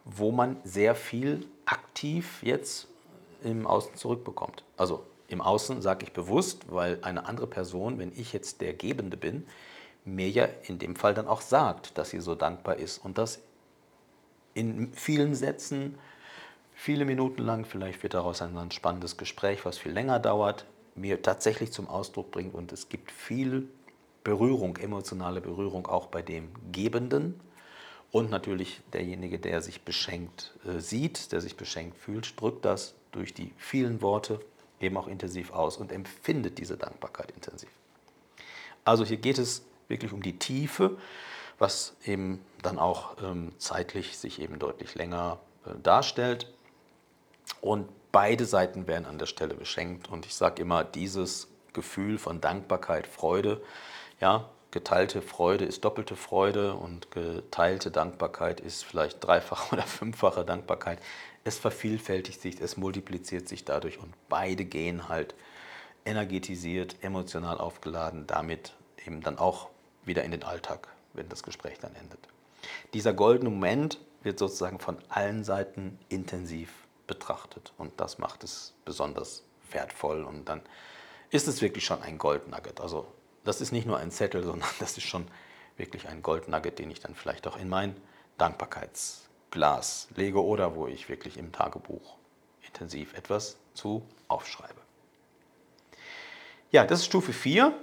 wo 0.04 0.32
man 0.32 0.58
sehr 0.64 0.94
viel 0.94 1.48
aktiv 1.66 2.44
jetzt 2.44 2.88
im 3.44 3.66
Außen 3.66 3.96
zurückbekommt. 3.96 4.64
Also 4.78 5.06
im 5.28 5.42
Außen 5.42 5.82
sage 5.82 6.06
ich 6.06 6.12
bewusst, 6.12 6.72
weil 6.72 7.00
eine 7.02 7.26
andere 7.26 7.48
Person, 7.48 7.98
wenn 7.98 8.12
ich 8.16 8.34
jetzt 8.34 8.62
der 8.62 8.74
Gebende 8.74 9.18
bin, 9.18 9.48
mir 10.06 10.30
ja 10.30 10.48
in 10.64 10.80
dem 10.80 10.96
Fall 10.96 11.14
dann 11.14 11.28
auch 11.28 11.42
sagt, 11.42 11.98
dass 11.98 12.12
sie 12.12 12.20
so 12.20 12.36
dankbar 12.36 12.78
ist 12.78 13.00
und 13.00 13.18
das 13.18 13.40
in 14.54 14.94
vielen 14.94 15.36
Sätzen, 15.36 15.98
viele 16.74 17.06
Minuten 17.06 17.42
lang, 17.42 17.66
vielleicht 17.66 18.02
wird 18.04 18.14
daraus 18.14 18.42
ein 18.42 18.72
spannendes 18.72 19.18
Gespräch, 19.18 19.66
was 19.66 19.78
viel 19.78 19.92
länger 19.92 20.20
dauert, 20.20 20.66
mir 20.96 21.22
tatsächlich 21.22 21.72
zum 21.72 21.88
Ausdruck 21.88 22.32
bringt. 22.32 22.54
Und 22.56 22.72
es 22.72 22.90
gibt 22.90 23.12
viel 23.12 23.68
Berührung, 24.24 24.78
emotionale 24.78 25.42
Berührung 25.42 25.88
auch 25.88 26.08
bei 26.08 26.22
dem 26.22 26.50
Gebenden. 26.72 27.40
Und 28.12 28.32
natürlich 28.32 28.82
derjenige, 28.94 29.40
der 29.40 29.62
sich 29.62 29.82
beschenkt 29.82 30.54
äh, 30.66 30.80
sieht, 30.80 31.34
der 31.34 31.42
sich 31.42 31.58
beschenkt 31.58 31.98
fühlt, 31.98 32.40
drückt 32.40 32.64
das 32.64 32.96
durch 33.12 33.34
die 33.34 33.52
vielen 33.58 34.02
Worte 34.02 34.40
eben 34.80 34.96
auch 34.96 35.08
intensiv 35.08 35.52
aus 35.52 35.78
und 35.78 35.92
empfindet 35.92 36.58
diese 36.58 36.78
Dankbarkeit 36.78 37.32
intensiv. 37.32 37.70
Also 38.86 39.04
hier 39.04 39.18
geht 39.18 39.38
es 39.38 39.66
wirklich 39.88 40.14
um 40.14 40.22
die 40.22 40.38
Tiefe, 40.40 40.98
was 41.58 41.96
eben 42.06 42.44
dann 42.62 42.80
auch 42.80 43.16
ähm, 43.24 43.54
zeitlich 43.58 44.18
sich 44.18 44.42
eben 44.42 44.60
deutlich 44.60 44.96
länger 44.96 45.40
äh, 45.66 45.80
darstellt. 45.82 46.52
Und 47.62 47.90
beide 48.12 48.46
Seiten 48.46 48.88
werden 48.88 49.06
an 49.06 49.20
der 49.20 49.26
Stelle 49.26 49.54
beschenkt. 49.54 50.10
Und 50.10 50.26
ich 50.26 50.36
sage 50.36 50.62
immer, 50.62 50.84
dieses 50.84 51.48
Gefühl 51.74 52.18
von 52.18 52.42
Dankbarkeit, 52.42 53.08
Freude, 53.08 53.62
ja, 54.20 54.50
geteilte 54.72 55.22
Freude 55.22 55.64
ist 55.66 55.86
doppelte 55.86 56.16
Freude 56.16 56.74
und 56.74 57.10
geteilte 57.12 57.92
Dankbarkeit 57.92 58.60
ist 58.60 58.84
vielleicht 58.84 59.26
dreifache 59.26 59.72
oder 59.74 59.84
fünffache 59.84 60.44
Dankbarkeit. 60.44 61.00
Es 61.44 61.58
vervielfältigt 61.60 62.42
sich, 62.42 62.60
es 62.60 62.76
multipliziert 62.76 63.48
sich 63.48 63.66
dadurch 63.66 64.00
und 64.00 64.14
beide 64.28 64.66
gehen 64.66 65.08
halt 65.08 65.36
energetisiert, 66.04 66.98
emotional 67.02 67.58
aufgeladen, 67.58 68.28
damit 68.28 68.74
eben 69.06 69.22
dann 69.22 69.38
auch 69.38 69.70
wieder 70.06 70.24
in 70.24 70.32
den 70.32 70.44
Alltag, 70.44 70.88
wenn 71.14 71.30
das 71.30 71.44
Gespräch 71.44 71.80
dann 71.80 71.96
endet. 71.96 72.20
Dieser 72.94 73.14
goldene 73.14 73.50
Moment 73.50 74.00
wird 74.24 74.40
sozusagen 74.40 74.80
von 74.80 74.98
allen 75.10 75.44
Seiten 75.44 76.00
intensiv 76.10 76.72
betrachtet 77.08 77.74
und 77.78 78.00
das 78.00 78.18
macht 78.18 78.44
es 78.44 78.74
besonders 78.86 79.44
wertvoll 79.72 80.24
und 80.24 80.50
dann 80.50 80.62
ist 81.30 81.48
es 81.48 81.62
wirklich 81.62 81.86
schon 81.86 82.02
ein 82.02 82.18
Goldnugget. 82.18 82.82
Also 82.82 83.08
das 83.44 83.62
ist 83.62 83.72
nicht 83.72 83.86
nur 83.86 83.98
ein 83.98 84.12
Zettel, 84.12 84.44
sondern 84.46 84.70
das 84.80 84.98
ist 84.98 85.04
schon 85.04 85.28
wirklich 85.78 86.08
ein 86.08 86.22
Goldnugget, 86.22 86.80
den 86.80 86.90
ich 86.92 87.00
dann 87.00 87.16
vielleicht 87.16 87.48
auch 87.48 87.58
in 87.58 87.70
mein 87.70 87.96
Dankbarkeitsglas 88.38 90.08
lege 90.16 90.44
oder 90.44 90.76
wo 90.76 90.88
ich 90.88 91.10
wirklich 91.10 91.38
im 91.38 91.52
Tagebuch 91.52 92.18
intensiv 92.66 93.14
etwas 93.14 93.58
zu 93.74 94.04
aufschreibe. 94.28 94.82
Ja, 96.72 96.86
das 96.86 97.00
ist 97.00 97.06
Stufe 97.06 97.32
4. 97.32 97.74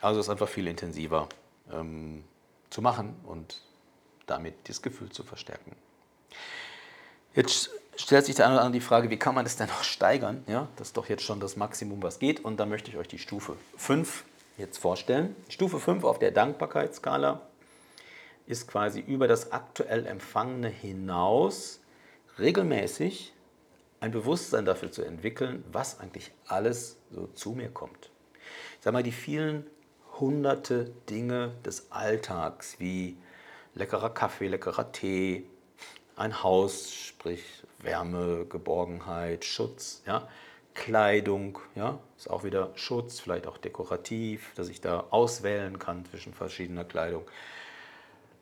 Also 0.00 0.20
ist 0.20 0.28
einfach 0.28 0.48
viel 0.48 0.68
intensiver 0.68 1.28
ähm, 1.72 2.24
zu 2.70 2.82
machen 2.82 3.16
und 3.24 3.62
damit 4.26 4.54
das 4.68 4.82
Gefühl 4.82 5.10
zu 5.10 5.22
verstärken. 5.24 5.74
Jetzt 7.34 7.70
stellt 7.96 8.26
sich 8.26 8.36
der 8.36 8.46
eine 8.46 8.54
oder 8.54 8.64
andere 8.64 8.80
die 8.80 8.84
Frage, 8.84 9.10
wie 9.10 9.18
kann 9.18 9.34
man 9.34 9.44
das 9.44 9.56
denn 9.56 9.68
noch 9.68 9.84
steigern? 9.84 10.44
Ja, 10.46 10.68
das 10.76 10.88
ist 10.88 10.96
doch 10.96 11.08
jetzt 11.08 11.22
schon 11.22 11.40
das 11.40 11.56
Maximum, 11.56 12.02
was 12.02 12.18
geht. 12.18 12.44
Und 12.44 12.58
da 12.58 12.66
möchte 12.66 12.90
ich 12.90 12.96
euch 12.96 13.08
die 13.08 13.18
Stufe 13.18 13.56
5 13.76 14.24
jetzt 14.56 14.78
vorstellen. 14.78 15.34
Stufe 15.48 15.78
5 15.78 16.04
auf 16.04 16.18
der 16.18 16.30
Dankbarkeitsskala 16.30 17.40
ist 18.46 18.66
quasi 18.66 19.00
über 19.00 19.28
das 19.28 19.52
aktuell 19.52 20.06
Empfangene 20.06 20.68
hinaus 20.68 21.80
regelmäßig 22.38 23.32
ein 24.00 24.10
Bewusstsein 24.10 24.64
dafür 24.64 24.92
zu 24.92 25.02
entwickeln, 25.02 25.64
was 25.72 26.00
eigentlich 26.00 26.32
alles 26.46 26.96
so 27.10 27.26
zu 27.28 27.50
mir 27.50 27.68
kommt. 27.68 28.10
Ich 28.78 28.84
sage 28.84 28.94
mal, 28.94 29.02
die 29.02 29.12
vielen 29.12 29.66
hunderte 30.20 30.90
Dinge 31.08 31.52
des 31.64 31.90
Alltags, 31.90 32.78
wie 32.78 33.16
leckerer 33.74 34.10
Kaffee, 34.10 34.48
leckerer 34.48 34.92
Tee, 34.92 35.44
ein 36.16 36.42
Haus, 36.42 36.92
sprich 36.92 37.42
Wärme, 37.78 38.46
Geborgenheit, 38.48 39.44
Schutz, 39.44 40.02
ja, 40.06 40.28
Kleidung, 40.74 41.58
ja, 41.74 41.98
ist 42.16 42.30
auch 42.30 42.44
wieder 42.44 42.70
Schutz, 42.74 43.20
vielleicht 43.20 43.46
auch 43.46 43.58
dekorativ, 43.58 44.52
dass 44.54 44.68
ich 44.68 44.80
da 44.80 45.06
auswählen 45.10 45.78
kann 45.78 46.04
zwischen 46.06 46.34
verschiedener 46.34 46.84
Kleidung. 46.84 47.24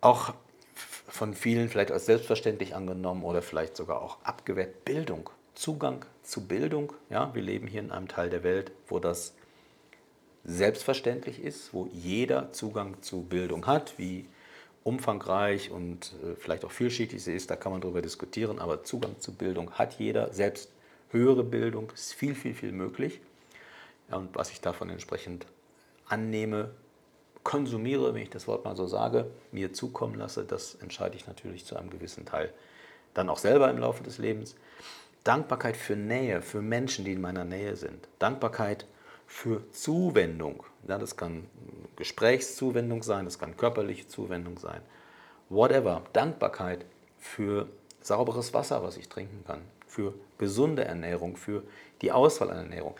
Auch 0.00 0.35
von 0.75 1.35
vielen 1.35 1.68
vielleicht 1.68 1.90
als 1.90 2.06
selbstverständlich 2.06 2.75
angenommen 2.75 3.23
oder 3.23 3.40
vielleicht 3.40 3.76
sogar 3.76 4.02
auch 4.02 4.18
abgewehrt 4.23 4.85
Bildung, 4.85 5.30
Zugang 5.54 6.04
zu 6.23 6.47
Bildung. 6.47 6.92
Ja, 7.09 7.35
wir 7.35 7.42
leben 7.42 7.66
hier 7.66 7.80
in 7.80 7.90
einem 7.90 8.09
Teil 8.09 8.28
der 8.28 8.42
Welt, 8.42 8.73
wo 8.88 8.99
das 8.99 9.35
selbstverständlich 10.47 11.43
ist, 11.43 11.75
wo 11.75 11.88
jeder 11.93 12.53
Zugang 12.53 13.03
zu 13.03 13.23
Bildung 13.23 13.67
hat, 13.67 13.99
wie 13.99 14.26
umfangreich 14.85 15.73
und 15.73 16.15
äh, 16.23 16.37
vielleicht 16.37 16.65
auch 16.65 16.71
vielschichtig 16.71 17.23
sie 17.23 17.35
ist, 17.35 17.50
da 17.50 17.57
kann 17.57 17.73
man 17.73 17.81
darüber 17.81 18.00
diskutieren, 18.00 18.61
aber 18.61 18.85
Zugang 18.85 19.19
zu 19.19 19.33
Bildung 19.33 19.73
hat 19.73 19.99
jeder, 19.99 20.33
selbst 20.33 20.71
höhere 21.11 21.43
Bildung 21.43 21.91
ist 21.93 22.15
viel, 22.15 22.37
viel, 22.37 22.55
viel 22.55 22.71
möglich. 22.71 23.21
Und 24.09 24.37
was 24.37 24.50
ich 24.50 24.61
davon 24.61 24.88
entsprechend 24.88 25.47
annehme, 26.09 26.71
konsumiere, 27.43 28.15
wenn 28.15 28.23
ich 28.23 28.31
das 28.31 28.47
Wort 28.47 28.65
mal 28.65 28.76
so 28.76 28.87
sage, 28.87 29.26
mir 29.50 29.73
zukommen 29.73 30.15
lasse, 30.15 30.45
das 30.45 30.76
entscheide 30.76 31.17
ich 31.17 31.26
natürlich 31.26 31.65
zu 31.65 31.76
einem 31.76 31.91
gewissen 31.91 32.25
Teil 32.25 32.53
dann 33.15 33.29
auch 33.29 33.38
selber 33.38 33.71
im 33.71 33.79
Laufe 33.79 34.05
des 34.05 34.19
Lebens. 34.19 34.55
Dankbarkeit 35.25 35.76
für 35.76 35.97
Nähe, 35.97 36.43
für 36.43 36.62
Menschen, 36.62 37.05
die 37.05 37.15
in 37.15 37.21
meiner 37.21 37.45
Nähe 37.45 37.75
sind. 37.75 38.07
Dankbarkeit 38.21 38.87
für 39.26 39.71
Zuwendung. 39.73 40.64
Ja, 40.88 40.99
das 40.99 41.16
kann 41.16 41.47
Gesprächszuwendung 41.97 43.02
sein, 43.02 43.25
das 43.25 43.38
kann 43.38 43.56
körperliche 43.56 44.06
Zuwendung 44.06 44.59
sein. 44.59 44.80
Whatever. 45.49 46.02
Dankbarkeit 46.12 46.85
für 47.18 47.68
sauberes 48.00 48.54
Wasser, 48.54 48.83
was 48.83 48.97
ich 48.97 49.09
trinken 49.09 49.45
kann, 49.47 49.62
für 49.87 50.14
gesunde 50.38 50.85
Ernährung, 50.85 51.37
für 51.37 51.64
die 52.02 52.12
Auswahl 52.12 52.50
an 52.50 52.59
Ernährung. 52.59 52.95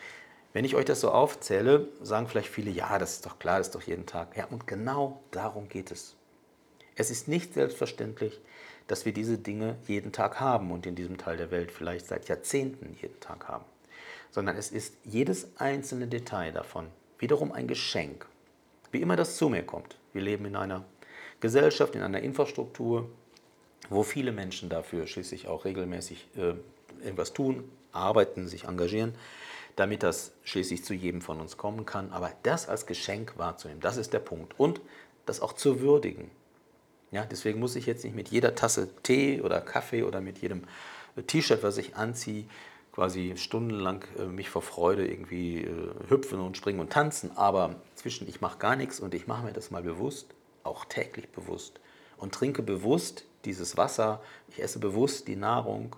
Wenn 0.53 0.65
ich 0.65 0.75
euch 0.75 0.85
das 0.85 1.01
so 1.01 1.11
aufzähle, 1.11 1.87
sagen 2.01 2.27
vielleicht 2.27 2.49
viele, 2.49 2.71
ja, 2.71 2.97
das 2.97 3.13
ist 3.13 3.25
doch 3.25 3.39
klar, 3.39 3.59
das 3.59 3.67
ist 3.67 3.75
doch 3.75 3.81
jeden 3.81 4.05
Tag. 4.05 4.35
Ja, 4.35 4.45
und 4.45 4.67
genau 4.67 5.21
darum 5.31 5.69
geht 5.69 5.91
es. 5.91 6.15
Es 6.95 7.11
ist 7.11 7.27
nicht 7.27 7.53
selbstverständlich, 7.53 8.39
dass 8.87 9.05
wir 9.05 9.13
diese 9.13 9.37
Dinge 9.37 9.77
jeden 9.85 10.11
Tag 10.11 10.39
haben 10.39 10.71
und 10.71 10.85
in 10.85 10.95
diesem 10.95 11.17
Teil 11.17 11.37
der 11.37 11.51
Welt 11.51 11.71
vielleicht 11.71 12.07
seit 12.07 12.27
Jahrzehnten 12.27 12.97
jeden 12.99 13.19
Tag 13.19 13.47
haben 13.47 13.65
sondern 14.37 14.55
es 14.55 14.69
ist 14.69 14.93
jedes 15.03 15.47
einzelne 15.57 16.05
Detail 16.05 16.51
davon 16.51 16.85
wiederum 17.17 17.51
ein 17.51 17.67
Geschenk. 17.67 18.27
Wie 18.91 19.01
immer 19.01 19.15
das 19.15 19.35
zu 19.35 19.49
mir 19.49 19.63
kommt. 19.63 19.97
Wir 20.13 20.21
leben 20.21 20.45
in 20.45 20.55
einer 20.55 20.85
Gesellschaft, 21.39 21.95
in 21.95 22.03
einer 22.03 22.19
Infrastruktur, 22.21 23.09
wo 23.89 24.03
viele 24.03 24.31
Menschen 24.31 24.69
dafür 24.69 25.07
schließlich 25.07 25.47
auch 25.47 25.65
regelmäßig 25.65 26.27
äh, 26.35 26.53
irgendwas 27.03 27.33
tun, 27.33 27.67
arbeiten, 27.91 28.47
sich 28.47 28.65
engagieren, 28.65 29.15
damit 29.75 30.03
das 30.03 30.33
schließlich 30.43 30.85
zu 30.85 30.93
jedem 30.93 31.21
von 31.21 31.41
uns 31.41 31.57
kommen 31.57 31.87
kann. 31.87 32.11
Aber 32.11 32.31
das 32.43 32.69
als 32.69 32.85
Geschenk 32.85 33.39
wahrzunehmen, 33.39 33.81
das 33.81 33.97
ist 33.97 34.13
der 34.13 34.19
Punkt. 34.19 34.53
Und 34.59 34.81
das 35.25 35.41
auch 35.41 35.53
zu 35.53 35.81
würdigen. 35.81 36.29
Ja, 37.09 37.25
deswegen 37.25 37.59
muss 37.59 37.75
ich 37.75 37.87
jetzt 37.87 38.03
nicht 38.03 38.15
mit 38.15 38.29
jeder 38.29 38.53
Tasse 38.53 38.87
Tee 39.01 39.41
oder 39.41 39.61
Kaffee 39.61 40.03
oder 40.03 40.21
mit 40.21 40.37
jedem 40.37 40.65
T-Shirt, 41.25 41.63
was 41.63 41.79
ich 41.79 41.95
anziehe, 41.95 42.45
quasi 42.97 43.35
stundenlang 43.37 44.03
äh, 44.17 44.25
mich 44.25 44.49
vor 44.49 44.63
Freude 44.63 45.07
irgendwie 45.07 45.61
äh, 45.61 45.93
hüpfen 46.09 46.39
und 46.39 46.57
springen 46.57 46.79
und 46.79 46.91
tanzen, 46.91 47.29
aber 47.37 47.75
zwischen 47.93 48.27
ich 48.27 48.41
mache 48.41 48.57
gar 48.57 48.75
nichts 48.75 48.99
und 48.99 49.13
ich 49.13 49.27
mache 49.27 49.45
mir 49.45 49.53
das 49.53 49.69
mal 49.69 49.83
bewusst, 49.83 50.33
auch 50.63 50.83
täglich 50.83 51.29
bewusst. 51.29 51.79
Und 52.17 52.33
trinke 52.33 52.63
bewusst 52.63 53.25
dieses 53.45 53.77
Wasser, 53.77 54.19
ich 54.49 54.63
esse 54.63 54.79
bewusst 54.79 55.27
die 55.27 55.35
Nahrung, 55.35 55.95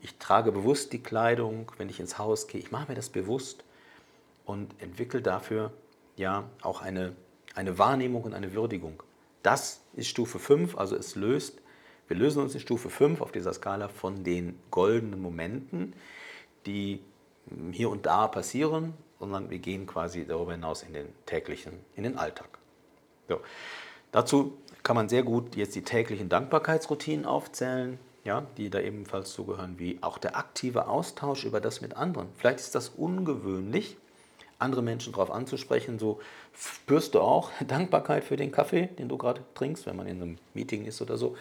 ich 0.00 0.16
trage 0.16 0.50
bewusst 0.50 0.94
die 0.94 1.02
Kleidung, 1.02 1.70
wenn 1.76 1.90
ich 1.90 2.00
ins 2.00 2.16
Haus 2.16 2.46
gehe, 2.46 2.62
ich 2.62 2.70
mache 2.70 2.88
mir 2.88 2.94
das 2.94 3.10
bewusst 3.10 3.62
und 4.46 4.74
entwickle 4.80 5.20
dafür 5.20 5.70
ja 6.16 6.48
auch 6.62 6.80
eine, 6.80 7.14
eine 7.56 7.76
Wahrnehmung 7.76 8.22
und 8.22 8.32
eine 8.32 8.54
Würdigung. 8.54 9.02
Das 9.42 9.82
ist 9.92 10.08
Stufe 10.08 10.38
5, 10.38 10.78
also 10.78 10.96
es 10.96 11.14
löst 11.14 11.60
Wir 12.08 12.16
lösen 12.16 12.40
uns 12.40 12.54
in 12.54 12.60
Stufe 12.60 12.88
5 12.88 13.20
auf 13.20 13.32
dieser 13.32 13.52
Skala 13.52 13.88
von 13.88 14.24
den 14.24 14.58
goldenen 14.70 15.20
Momenten, 15.20 15.92
die 16.68 17.00
hier 17.72 17.90
und 17.90 18.06
da 18.06 18.28
passieren, 18.28 18.94
sondern 19.18 19.50
wir 19.50 19.58
gehen 19.58 19.86
quasi 19.86 20.26
darüber 20.26 20.52
hinaus 20.52 20.82
in 20.82 20.92
den 20.92 21.08
täglichen, 21.26 21.72
in 21.96 22.04
den 22.04 22.18
Alltag. 22.18 22.58
So. 23.28 23.40
Dazu 24.12 24.56
kann 24.82 24.96
man 24.96 25.08
sehr 25.08 25.22
gut 25.22 25.56
jetzt 25.56 25.74
die 25.74 25.82
täglichen 25.82 26.28
Dankbarkeitsroutinen 26.28 27.26
aufzählen, 27.26 27.98
ja, 28.24 28.46
die 28.56 28.70
da 28.70 28.80
ebenfalls 28.80 29.32
zugehören, 29.32 29.78
wie 29.78 29.98
auch 30.02 30.18
der 30.18 30.36
aktive 30.36 30.88
Austausch 30.88 31.44
über 31.44 31.60
das 31.60 31.80
mit 31.80 31.96
anderen. 31.96 32.28
Vielleicht 32.36 32.60
ist 32.60 32.74
das 32.74 32.90
ungewöhnlich, 32.90 33.96
andere 34.58 34.82
Menschen 34.82 35.12
darauf 35.12 35.30
anzusprechen. 35.30 35.98
So 35.98 36.20
spürst 36.54 37.14
du 37.14 37.20
auch 37.20 37.50
Dankbarkeit 37.66 38.24
für 38.24 38.36
den 38.36 38.52
Kaffee, 38.52 38.86
den 38.98 39.08
du 39.08 39.16
gerade 39.16 39.42
trinkst, 39.54 39.86
wenn 39.86 39.96
man 39.96 40.06
in 40.06 40.22
einem 40.22 40.38
Meeting 40.54 40.84
ist 40.84 41.00
oder 41.00 41.16
so. 41.16 41.36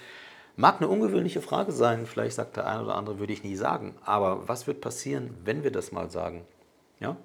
Mag 0.59 0.77
eine 0.77 0.87
ungewöhnliche 0.87 1.43
Frage 1.43 1.71
sein, 1.71 2.07
vielleicht 2.07 2.35
sagt 2.35 2.57
der 2.57 2.65
eine 2.65 2.83
oder 2.83 2.95
andere, 2.95 3.19
würde 3.19 3.31
ich 3.31 3.43
nie 3.43 3.55
sagen. 3.55 3.93
Aber 4.03 4.47
was 4.47 4.65
wird 4.65 4.81
passieren, 4.81 5.37
wenn 5.43 5.63
wir 5.63 5.71
das 5.71 5.91
mal 5.91 6.09
sagen? 6.09 6.47
Ja? 6.99 7.15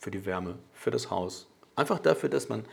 Für 0.00 0.10
die 0.10 0.24
Wärme, 0.24 0.58
für 0.72 0.90
das 0.90 1.10
Haus. 1.10 1.48
Einfach 1.76 1.98
dafür, 1.98 2.30
dass 2.30 2.48
man 2.48 2.64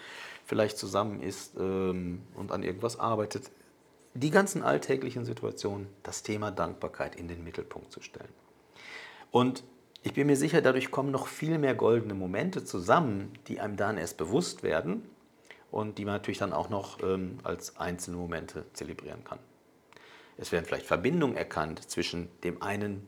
vielleicht 0.45 0.77
zusammen 0.77 1.21
ist 1.21 1.57
ähm, 1.59 2.21
und 2.33 2.53
an 2.53 2.63
irgendwas 2.63 2.97
arbeitet. 2.97 3.51
Die 4.13 4.29
ganzen 4.29 4.63
alltäglichen 4.63 5.25
Situationen, 5.25 5.87
das 6.01 6.23
Thema 6.23 6.49
Dankbarkeit 6.49 7.17
in 7.17 7.27
den 7.27 7.43
Mittelpunkt 7.43 7.91
zu 7.91 8.01
stellen. 8.01 8.31
Und 9.31 9.65
ich 10.01 10.13
bin 10.13 10.27
mir 10.27 10.37
sicher, 10.37 10.61
dadurch 10.61 10.91
kommen 10.91 11.11
noch 11.11 11.27
viel 11.27 11.57
mehr 11.57 11.75
goldene 11.75 12.13
Momente 12.13 12.63
zusammen, 12.63 13.33
die 13.47 13.59
einem 13.59 13.75
dann 13.75 13.97
erst 13.97 14.15
bewusst 14.15 14.63
werden 14.63 15.09
und 15.71 15.97
die 15.97 16.05
man 16.05 16.13
natürlich 16.13 16.37
dann 16.37 16.53
auch 16.53 16.69
noch 16.69 17.03
ähm, 17.03 17.39
als 17.43 17.75
einzelne 17.75 18.15
Momente 18.15 18.63
zelebrieren 18.71 19.25
kann. 19.25 19.39
Es 20.37 20.51
werden 20.51 20.65
vielleicht 20.65 20.85
Verbindungen 20.85 21.37
erkannt 21.37 21.89
zwischen 21.89 22.29
dem 22.43 22.61
einen 22.61 23.07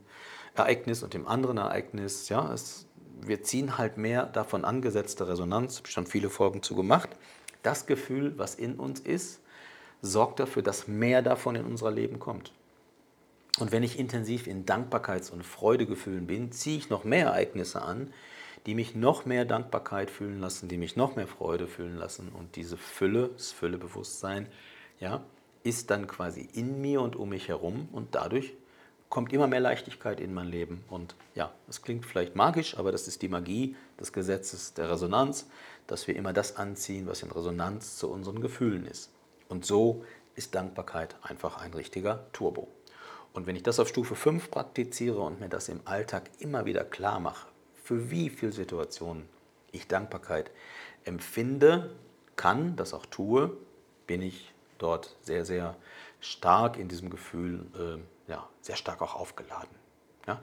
Ereignis 0.55 1.03
und 1.03 1.13
dem 1.13 1.27
anderen 1.27 1.57
Ereignis. 1.57 2.29
Ja, 2.29 2.53
es, 2.53 2.87
wir 3.21 3.43
ziehen 3.43 3.77
halt 3.77 3.97
mehr 3.97 4.25
davon 4.25 4.65
angesetzte 4.65 5.27
Resonanz, 5.27 5.79
habe 5.79 5.87
schon 5.89 6.07
viele 6.07 6.29
Folgen 6.29 6.63
zu 6.63 6.75
gemacht. 6.75 7.09
Das 7.63 7.85
Gefühl, 7.85 8.37
was 8.37 8.55
in 8.55 8.75
uns 8.75 8.99
ist, 8.99 9.41
sorgt 10.01 10.39
dafür, 10.39 10.63
dass 10.63 10.87
mehr 10.87 11.21
davon 11.21 11.55
in 11.55 11.65
unser 11.65 11.91
Leben 11.91 12.19
kommt. 12.19 12.53
Und 13.59 13.71
wenn 13.71 13.83
ich 13.83 13.97
intensiv 13.97 14.45
in 14.45 14.65
Dankbarkeits- 14.65 15.31
und 15.31 15.43
Freudegefühlen 15.43 16.27
bin, 16.27 16.51
ziehe 16.51 16.77
ich 16.77 16.89
noch 16.89 17.03
mehr 17.03 17.27
Ereignisse 17.27 17.81
an, 17.81 18.13
die 18.67 18.75
mich 18.75 18.95
noch 18.95 19.25
mehr 19.25 19.45
Dankbarkeit 19.45 20.11
fühlen 20.11 20.39
lassen, 20.39 20.67
die 20.67 20.77
mich 20.77 20.95
noch 20.95 21.15
mehr 21.15 21.27
Freude 21.27 21.67
fühlen 21.67 21.95
lassen. 21.97 22.29
Und 22.29 22.55
diese 22.55 22.77
Fülle, 22.77 23.29
das 23.29 23.51
Füllebewusstsein, 23.51 24.47
ja, 24.99 25.23
ist 25.67 25.91
dann 25.91 26.07
quasi 26.07 26.47
in 26.53 26.79
mir 26.79 27.01
und 27.01 27.17
um 27.17 27.29
mich 27.29 27.49
herum 27.49 27.89
und 27.91 28.15
dadurch 28.15 28.53
kommt 29.09 29.33
immer 29.33 29.47
mehr 29.47 29.59
Leichtigkeit 29.59 30.21
in 30.21 30.33
mein 30.33 30.47
Leben. 30.47 30.83
Und 30.89 31.15
ja, 31.35 31.51
es 31.67 31.81
klingt 31.81 32.05
vielleicht 32.05 32.35
magisch, 32.35 32.77
aber 32.77 32.93
das 32.93 33.07
ist 33.07 33.21
die 33.21 33.27
Magie 33.27 33.75
des 33.99 34.13
Gesetzes 34.13 34.73
der 34.73 34.89
Resonanz, 34.89 35.47
dass 35.85 36.07
wir 36.07 36.15
immer 36.15 36.31
das 36.31 36.55
anziehen, 36.55 37.05
was 37.07 37.21
in 37.21 37.31
Resonanz 37.31 37.97
zu 37.97 38.09
unseren 38.09 38.41
Gefühlen 38.41 38.85
ist. 38.85 39.11
Und 39.49 39.65
so 39.65 40.05
ist 40.35 40.55
Dankbarkeit 40.55 41.15
einfach 41.21 41.57
ein 41.57 41.73
richtiger 41.73 42.31
Turbo. 42.31 42.69
Und 43.33 43.45
wenn 43.45 43.57
ich 43.57 43.63
das 43.63 43.79
auf 43.79 43.89
Stufe 43.89 44.15
5 44.15 44.49
praktiziere 44.49 45.19
und 45.19 45.41
mir 45.41 45.49
das 45.49 45.67
im 45.67 45.81
Alltag 45.83 46.29
immer 46.39 46.65
wieder 46.65 46.85
klar 46.85 47.19
mache, 47.19 47.47
für 47.83 48.09
wie 48.09 48.29
viele 48.29 48.53
Situationen 48.53 49.27
ich 49.71 49.87
Dankbarkeit 49.87 50.49
empfinde, 51.03 51.91
kann, 52.37 52.77
das 52.77 52.93
auch 52.93 53.05
tue, 53.05 53.55
bin 54.05 54.21
ich 54.21 54.53
dort 54.77 55.15
sehr, 55.21 55.45
sehr 55.45 55.75
stark 56.19 56.77
in 56.77 56.87
diesem 56.87 57.09
Gefühl, 57.09 57.65
äh, 57.75 58.31
ja, 58.31 58.47
sehr 58.61 58.75
stark 58.75 59.01
auch 59.01 59.15
aufgeladen. 59.15 59.69
Ja. 60.27 60.41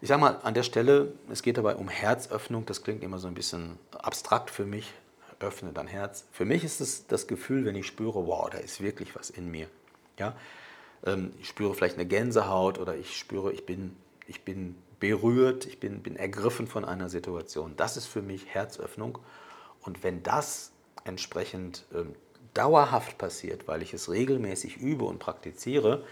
Ich 0.00 0.08
sage 0.08 0.20
mal 0.20 0.40
an 0.42 0.54
der 0.54 0.64
Stelle, 0.64 1.12
es 1.30 1.42
geht 1.42 1.58
dabei 1.58 1.76
um 1.76 1.88
Herzöffnung, 1.88 2.66
das 2.66 2.82
klingt 2.82 3.04
immer 3.04 3.18
so 3.18 3.28
ein 3.28 3.34
bisschen 3.34 3.78
abstrakt 3.92 4.50
für 4.50 4.64
mich, 4.64 4.92
öffne 5.38 5.72
dein 5.72 5.86
Herz. 5.86 6.24
Für 6.32 6.44
mich 6.44 6.64
ist 6.64 6.80
es 6.80 7.06
das 7.06 7.26
Gefühl, 7.26 7.64
wenn 7.64 7.76
ich 7.76 7.86
spüre, 7.86 8.26
wow, 8.26 8.50
da 8.50 8.58
ist 8.58 8.80
wirklich 8.80 9.14
was 9.14 9.30
in 9.30 9.50
mir. 9.50 9.68
Ja, 10.18 10.34
ähm, 11.04 11.32
ich 11.40 11.48
spüre 11.48 11.74
vielleicht 11.74 11.96
eine 11.96 12.06
Gänsehaut 12.06 12.78
oder 12.78 12.96
ich 12.96 13.16
spüre, 13.16 13.52
ich 13.52 13.66
bin, 13.66 13.96
ich 14.26 14.44
bin 14.44 14.76
berührt, 15.00 15.66
ich 15.66 15.80
bin, 15.80 16.02
bin 16.02 16.16
ergriffen 16.16 16.66
von 16.66 16.84
einer 16.84 17.08
Situation. 17.08 17.74
Das 17.76 17.96
ist 17.96 18.06
für 18.06 18.22
mich 18.22 18.46
Herzöffnung. 18.46 19.18
Und 19.80 20.04
wenn 20.04 20.22
das 20.22 20.72
entsprechend 21.04 21.84
ähm, 21.92 22.14
dauerhaft 22.54 23.18
passiert, 23.18 23.66
weil 23.68 23.82
ich 23.82 23.94
es 23.94 24.10
regelmäßig 24.10 24.76
übe 24.78 25.04
und 25.04 25.18
praktiziere, 25.18 26.04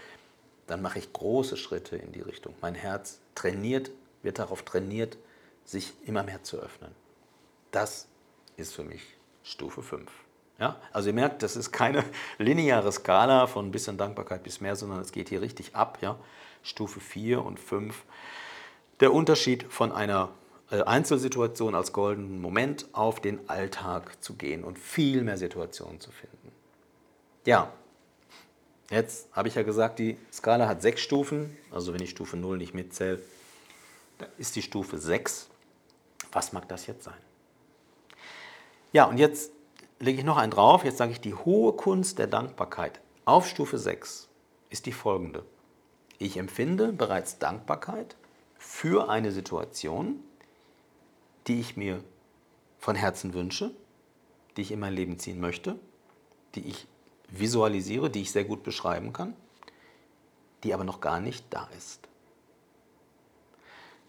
dann 0.67 0.81
mache 0.81 0.99
ich 0.99 1.13
große 1.13 1.57
Schritte 1.57 1.95
in 1.97 2.11
die 2.11 2.21
Richtung. 2.21 2.53
Mein 2.61 2.75
Herz 2.75 3.19
trainiert, 3.35 3.91
wird 4.23 4.39
darauf 4.39 4.63
trainiert, 4.63 5.17
sich 5.65 5.93
immer 6.05 6.23
mehr 6.23 6.43
zu 6.43 6.57
öffnen. 6.57 6.91
Das 7.71 8.07
ist 8.57 8.73
für 8.73 8.83
mich 8.83 9.01
Stufe 9.43 9.81
5. 9.81 10.09
Ja, 10.59 10.79
also 10.93 11.09
ihr 11.09 11.13
merkt, 11.13 11.41
das 11.41 11.55
ist 11.55 11.71
keine 11.71 12.03
lineare 12.37 12.91
Skala 12.91 13.47
von 13.47 13.67
ein 13.67 13.71
bisschen 13.71 13.97
Dankbarkeit 13.97 14.43
bis 14.43 14.61
mehr, 14.61 14.75
sondern 14.75 14.99
es 14.99 15.11
geht 15.11 15.29
hier 15.29 15.41
richtig 15.41 15.75
ab. 15.75 15.97
Ja? 16.01 16.17
Stufe 16.63 16.99
4 16.99 17.43
und 17.43 17.59
5. 17.59 18.03
Der 18.99 19.13
Unterschied 19.13 19.63
von 19.63 19.91
einer 19.91 20.29
Einzelsituation 20.71 21.75
als 21.75 21.91
goldenen 21.91 22.41
Moment 22.41 22.87
auf 22.93 23.19
den 23.19 23.49
Alltag 23.49 24.23
zu 24.23 24.35
gehen 24.35 24.63
und 24.63 24.79
viel 24.79 25.21
mehr 25.21 25.37
Situationen 25.37 25.99
zu 25.99 26.11
finden. 26.11 26.51
Ja, 27.45 27.73
jetzt 28.89 29.27
habe 29.33 29.49
ich 29.49 29.55
ja 29.55 29.63
gesagt, 29.63 29.99
die 29.99 30.17
Skala 30.31 30.67
hat 30.67 30.81
sechs 30.81 31.01
Stufen, 31.01 31.57
also 31.71 31.93
wenn 31.93 32.01
ich 32.01 32.11
Stufe 32.11 32.37
0 32.37 32.57
nicht 32.57 32.73
mitzähle, 32.73 33.19
dann 34.17 34.29
ist 34.37 34.55
die 34.55 34.61
Stufe 34.61 34.97
6. 34.97 35.49
Was 36.31 36.53
mag 36.53 36.69
das 36.69 36.87
jetzt 36.87 37.03
sein? 37.03 37.17
Ja, 38.93 39.05
und 39.05 39.17
jetzt 39.17 39.51
lege 39.99 40.19
ich 40.19 40.25
noch 40.25 40.37
einen 40.37 40.51
drauf. 40.51 40.85
Jetzt 40.85 40.97
sage 40.97 41.11
ich, 41.11 41.19
die 41.19 41.33
hohe 41.33 41.73
Kunst 41.73 42.19
der 42.19 42.27
Dankbarkeit 42.27 43.01
auf 43.25 43.47
Stufe 43.47 43.77
6 43.77 44.29
ist 44.69 44.85
die 44.85 44.93
folgende. 44.93 45.43
Ich 46.17 46.37
empfinde 46.37 46.93
bereits 46.93 47.39
Dankbarkeit 47.39 48.15
für 48.57 49.09
eine 49.09 49.31
Situation, 49.31 50.23
die 51.47 51.59
ich 51.59 51.77
mir 51.77 52.03
von 52.77 52.95
Herzen 52.95 53.33
wünsche, 53.33 53.71
die 54.57 54.61
ich 54.61 54.71
in 54.71 54.79
mein 54.79 54.93
Leben 54.93 55.19
ziehen 55.19 55.39
möchte, 55.39 55.77
die 56.55 56.67
ich 56.67 56.87
visualisiere, 57.29 58.09
die 58.09 58.21
ich 58.21 58.31
sehr 58.31 58.43
gut 58.43 58.63
beschreiben 58.63 59.13
kann, 59.13 59.35
die 60.63 60.73
aber 60.73 60.83
noch 60.83 61.01
gar 61.01 61.19
nicht 61.19 61.45
da 61.49 61.67
ist. 61.77 62.07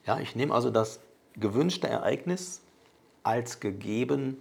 Ja, 0.04 0.18
ich 0.18 0.34
nehme 0.34 0.54
also 0.54 0.70
das 0.70 1.00
gewünschte 1.34 1.88
Ereignis 1.88 2.60
als 3.22 3.60
gegeben 3.60 4.36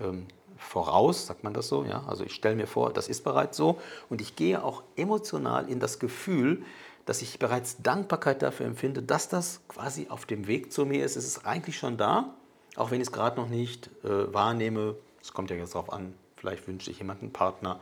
ähm, 0.00 0.26
voraus, 0.56 1.26
sagt 1.26 1.44
man 1.44 1.54
das 1.54 1.68
so, 1.68 1.84
ja? 1.84 2.04
Also 2.06 2.24
ich 2.24 2.34
stelle 2.34 2.56
mir 2.56 2.66
vor, 2.66 2.92
das 2.92 3.08
ist 3.08 3.22
bereits 3.22 3.56
so 3.56 3.78
und 4.08 4.20
ich 4.20 4.36
gehe 4.36 4.62
auch 4.62 4.82
emotional 4.96 5.68
in 5.68 5.80
das 5.80 5.98
Gefühl, 5.98 6.64
dass 7.06 7.22
ich 7.22 7.38
bereits 7.38 7.82
Dankbarkeit 7.82 8.42
dafür 8.42 8.66
empfinde, 8.66 9.02
dass 9.02 9.28
das 9.28 9.60
quasi 9.68 10.06
auf 10.08 10.26
dem 10.26 10.46
Weg 10.46 10.72
zu 10.72 10.86
mir 10.86 11.04
ist. 11.04 11.16
Es 11.16 11.26
ist 11.26 11.46
eigentlich 11.46 11.78
schon 11.78 11.96
da, 11.96 12.34
auch 12.76 12.90
wenn 12.90 13.00
ich 13.00 13.08
es 13.08 13.12
gerade 13.12 13.40
noch 13.40 13.48
nicht 13.48 13.90
äh, 14.04 14.32
wahrnehme. 14.32 14.96
Es 15.20 15.32
kommt 15.32 15.50
ja 15.50 15.56
jetzt 15.56 15.74
darauf 15.74 15.92
an, 15.92 16.14
vielleicht 16.36 16.66
wünsche 16.66 16.90
ich 16.90 16.98
jemanden 16.98 17.26
einen 17.26 17.32
Partner 17.32 17.80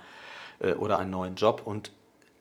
äh, 0.58 0.72
oder 0.72 0.98
einen 0.98 1.10
neuen 1.10 1.36
Job 1.36 1.62
und 1.64 1.92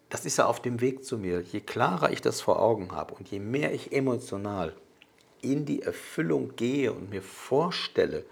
das 0.09 0.25
ist 0.25 0.37
ja 0.37 0.45
auf 0.45 0.61
dem 0.61 0.81
Weg 0.81 1.05
zu 1.05 1.17
mir. 1.17 1.41
Je 1.41 1.61
klarer 1.61 2.11
ich 2.11 2.21
das 2.21 2.41
vor 2.41 2.61
Augen 2.61 2.91
habe 2.91 3.13
und 3.13 3.29
je 3.29 3.39
mehr 3.39 3.73
ich 3.73 3.93
emotional 3.93 4.75
in 5.41 5.65
die 5.65 5.81
Erfüllung 5.81 6.55
gehe 6.55 6.91
und 6.91 7.09
mir 7.09 7.21
vorstelle, 7.21 8.25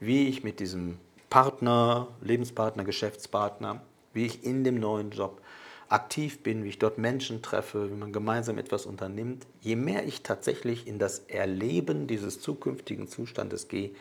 wie 0.00 0.28
ich 0.28 0.44
mit 0.44 0.60
diesem 0.60 0.98
Partner, 1.30 2.08
Lebenspartner, 2.20 2.84
Geschäftspartner, 2.84 3.82
wie 4.12 4.26
ich 4.26 4.44
in 4.44 4.64
dem 4.64 4.78
neuen 4.78 5.10
Job 5.10 5.40
aktiv 5.94 6.42
bin, 6.42 6.64
wie 6.64 6.70
ich 6.70 6.80
dort 6.80 6.98
Menschen 6.98 7.40
treffe, 7.40 7.88
wie 7.88 7.94
man 7.94 8.12
gemeinsam 8.12 8.58
etwas 8.58 8.84
unternimmt, 8.84 9.46
je 9.60 9.76
mehr 9.76 10.04
ich 10.04 10.22
tatsächlich 10.22 10.88
in 10.88 10.98
das 10.98 11.20
Erleben 11.20 12.08
dieses 12.08 12.40
zukünftigen 12.40 13.06
Zustandes 13.06 13.68
gehe, 13.68 13.92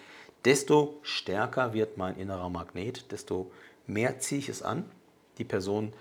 desto 0.43 0.97
stärker 1.03 1.73
wird 1.73 1.97
mein 1.97 2.17
innerer 2.17 2.49
Magnet, 2.49 3.11
desto 3.11 3.51
mehr 3.85 4.19
ziehe 4.19 4.39
ich 4.39 4.49
es 4.49 4.63
an. 4.63 4.85
Die 5.37 5.43
Person 5.43 5.93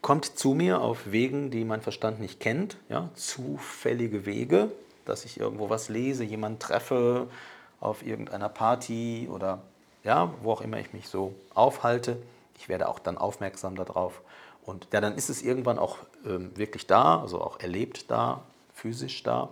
kommt 0.00 0.24
zu 0.38 0.54
mir 0.54 0.80
auf 0.80 1.12
Wegen, 1.12 1.50
die 1.50 1.66
mein 1.66 1.82
Verstand 1.82 2.18
nicht 2.18 2.40
kennt, 2.40 2.78
ja, 2.88 3.10
zufällige 3.14 4.24
Wege, 4.24 4.72
dass 5.04 5.26
ich 5.26 5.38
irgendwo 5.38 5.68
was 5.68 5.90
lese, 5.90 6.24
jemanden 6.24 6.58
treffe 6.58 7.28
auf 7.78 8.04
irgendeiner 8.06 8.48
Party 8.48 9.28
oder 9.30 9.60
ja, 10.02 10.32
wo 10.40 10.52
auch 10.52 10.62
immer 10.62 10.78
ich 10.78 10.94
mich 10.94 11.08
so 11.08 11.34
aufhalte. 11.52 12.16
Ich 12.58 12.70
werde 12.70 12.88
auch 12.88 12.98
dann 12.98 13.18
aufmerksam 13.18 13.76
darauf 13.76 14.22
und 14.64 14.88
ja, 14.92 15.00
dann 15.00 15.16
ist 15.16 15.28
es 15.28 15.42
irgendwann 15.42 15.78
auch 15.78 15.98
ähm, 16.24 16.56
wirklich 16.56 16.86
da, 16.86 17.20
also 17.20 17.40
auch 17.40 17.60
erlebt 17.60 18.10
da, 18.10 18.42
physisch 18.72 19.22
da. 19.22 19.50